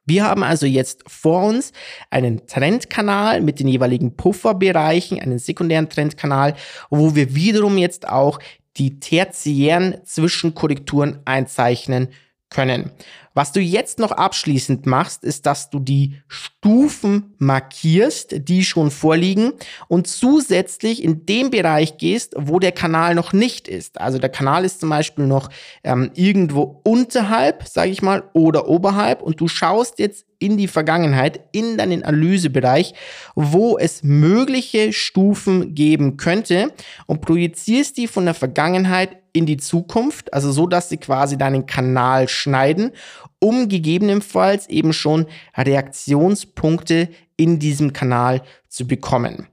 Wir 0.05 0.23
haben 0.23 0.41
also 0.41 0.65
jetzt 0.65 1.03
vor 1.07 1.43
uns 1.43 1.71
einen 2.09 2.47
Trendkanal 2.47 3.41
mit 3.41 3.59
den 3.59 3.67
jeweiligen 3.67 4.15
Pufferbereichen, 4.15 5.19
einen 5.19 5.37
sekundären 5.37 5.89
Trendkanal, 5.89 6.55
wo 6.89 7.13
wir 7.13 7.35
wiederum 7.35 7.77
jetzt 7.77 8.07
auch 8.07 8.39
die 8.77 8.99
tertiären 8.99 9.97
Zwischenkorrekturen 10.05 11.19
einzeichnen 11.25 12.07
können. 12.49 12.91
Was 13.39 13.53
du 13.53 13.61
jetzt 13.61 13.99
noch 13.99 14.11
abschließend 14.11 14.85
machst, 14.85 15.23
ist, 15.23 15.45
dass 15.45 15.69
du 15.69 15.79
die 15.79 16.21
Stufen 16.27 17.35
markierst, 17.37 18.35
die 18.49 18.65
schon 18.65 18.91
vorliegen 18.91 19.53
und 19.87 20.07
zusätzlich 20.07 21.01
in 21.01 21.25
den 21.25 21.49
Bereich 21.49 21.97
gehst, 21.97 22.33
wo 22.35 22.59
der 22.59 22.73
Kanal 22.73 23.15
noch 23.15 23.31
nicht 23.31 23.69
ist. 23.69 24.01
Also 24.01 24.19
der 24.19 24.27
Kanal 24.27 24.65
ist 24.65 24.81
zum 24.81 24.89
Beispiel 24.89 25.25
noch 25.25 25.47
ähm, 25.85 26.11
irgendwo 26.15 26.81
unterhalb, 26.83 27.65
sage 27.65 27.91
ich 27.91 28.01
mal, 28.01 28.23
oder 28.33 28.67
oberhalb 28.67 29.21
und 29.21 29.39
du 29.39 29.47
schaust 29.47 29.99
jetzt 29.99 30.25
in 30.39 30.57
die 30.57 30.67
Vergangenheit, 30.67 31.39
in 31.53 31.77
deinen 31.77 32.03
Analysebereich, 32.03 32.93
wo 33.35 33.77
es 33.77 34.03
mögliche 34.03 34.91
Stufen 34.91 35.75
geben 35.75 36.17
könnte 36.17 36.73
und 37.05 37.21
projizierst 37.21 37.95
die 37.95 38.07
von 38.07 38.25
der 38.25 38.33
Vergangenheit 38.33 39.17
in 39.31 39.45
die 39.45 39.57
Zukunft, 39.57 40.33
also 40.33 40.51
so, 40.51 40.65
dass 40.65 40.89
sie 40.89 40.97
quasi 40.97 41.37
deinen 41.37 41.65
Kanal 41.65 42.27
schneiden 42.27 42.91
um 43.39 43.69
gegebenenfalls 43.69 44.67
eben 44.67 44.93
schon 44.93 45.27
Reaktionspunkte 45.55 47.09
in 47.37 47.59
diesem 47.59 47.93
Kanal 47.93 48.41
zu 48.67 48.87
bekommen. 48.87 49.47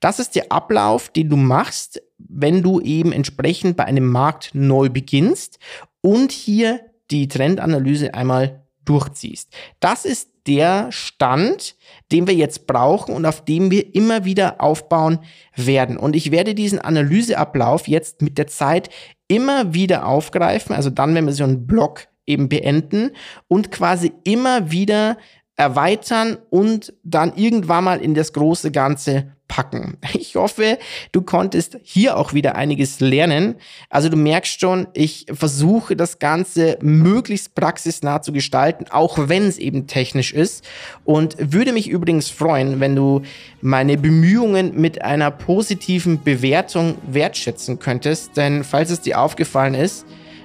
Das 0.00 0.18
ist 0.18 0.34
der 0.34 0.50
Ablauf, 0.50 1.10
den 1.10 1.28
du 1.28 1.36
machst, 1.36 2.02
wenn 2.18 2.62
du 2.62 2.80
eben 2.80 3.12
entsprechend 3.12 3.76
bei 3.76 3.84
einem 3.84 4.06
Markt 4.06 4.50
neu 4.54 4.88
beginnst 4.88 5.58
und 6.00 6.32
hier 6.32 6.80
die 7.10 7.28
Trendanalyse 7.28 8.14
einmal 8.14 8.64
durchziehst. 8.84 9.52
Das 9.80 10.04
ist 10.04 10.30
der 10.46 10.90
Stand, 10.90 11.76
den 12.10 12.26
wir 12.26 12.34
jetzt 12.34 12.66
brauchen 12.66 13.14
und 13.14 13.26
auf 13.26 13.44
dem 13.44 13.70
wir 13.70 13.94
immer 13.94 14.24
wieder 14.24 14.60
aufbauen 14.62 15.18
werden. 15.54 15.98
Und 15.98 16.16
ich 16.16 16.30
werde 16.30 16.54
diesen 16.54 16.78
Analyseablauf 16.78 17.86
jetzt 17.86 18.22
mit 18.22 18.38
der 18.38 18.46
Zeit 18.46 18.88
immer 19.28 19.74
wieder 19.74 20.06
aufgreifen. 20.06 20.74
Also 20.74 20.88
dann, 20.88 21.14
wenn 21.14 21.26
wir 21.26 21.34
so 21.34 21.44
einen 21.44 21.66
Block 21.66 22.07
eben 22.28 22.48
beenden 22.48 23.10
und 23.48 23.70
quasi 23.70 24.12
immer 24.24 24.70
wieder 24.70 25.16
erweitern 25.56 26.38
und 26.50 26.94
dann 27.02 27.32
irgendwann 27.34 27.84
mal 27.84 28.00
in 28.00 28.14
das 28.14 28.32
große 28.32 28.70
Ganze 28.70 29.32
packen. 29.48 29.96
Ich 30.18 30.36
hoffe, 30.36 30.78
du 31.12 31.22
konntest 31.22 31.78
hier 31.82 32.16
auch 32.16 32.34
wieder 32.34 32.54
einiges 32.54 33.00
lernen. 33.00 33.54
Also 33.88 34.08
du 34.10 34.16
merkst 34.16 34.60
schon, 34.60 34.86
ich 34.92 35.26
versuche 35.32 35.96
das 35.96 36.18
Ganze 36.18 36.76
möglichst 36.82 37.54
praxisnah 37.54 38.20
zu 38.20 38.32
gestalten, 38.32 38.84
auch 38.90 39.16
wenn 39.28 39.46
es 39.46 39.58
eben 39.58 39.86
technisch 39.86 40.34
ist. 40.34 40.68
Und 41.04 41.36
würde 41.38 41.72
mich 41.72 41.88
übrigens 41.88 42.28
freuen, 42.28 42.78
wenn 42.78 42.94
du 42.94 43.22
meine 43.62 43.96
Bemühungen 43.96 44.78
mit 44.78 45.02
einer 45.02 45.30
positiven 45.30 46.22
Bewertung 46.22 46.96
wertschätzen 47.06 47.78
könntest. 47.78 48.36
Denn 48.36 48.64
falls 48.64 48.90
es 48.90 49.00
dir 49.00 49.18
aufgefallen 49.18 49.74
ist, 49.74 50.04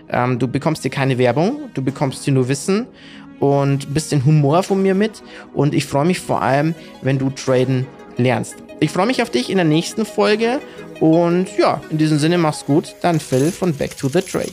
ähm, 0.09 0.39
du 0.39 0.47
bekommst 0.47 0.83
dir 0.83 0.89
keine 0.89 1.17
Werbung, 1.17 1.69
du 1.73 1.81
bekommst 1.81 2.25
dir 2.25 2.31
nur 2.31 2.47
Wissen 2.47 2.87
und 3.39 3.89
ein 3.89 3.93
bisschen 3.93 4.25
Humor 4.25 4.63
von 4.63 4.81
mir 4.81 4.95
mit. 4.95 5.23
Und 5.53 5.73
ich 5.73 5.85
freue 5.85 6.05
mich 6.05 6.19
vor 6.19 6.41
allem, 6.41 6.75
wenn 7.01 7.19
du 7.19 7.29
traden 7.29 7.85
lernst. 8.17 8.55
Ich 8.79 8.91
freue 8.91 9.05
mich 9.05 9.21
auf 9.21 9.29
dich 9.29 9.49
in 9.49 9.57
der 9.57 9.65
nächsten 9.65 10.05
Folge. 10.05 10.59
Und 10.99 11.47
ja, 11.57 11.81
in 11.89 11.97
diesem 11.97 12.19
Sinne 12.19 12.37
mach's 12.37 12.65
gut. 12.65 12.95
Dann 13.01 13.19
Phil 13.19 13.51
von 13.51 13.73
Back 13.73 13.97
to 13.97 14.07
the 14.07 14.21
Trade. 14.21 14.51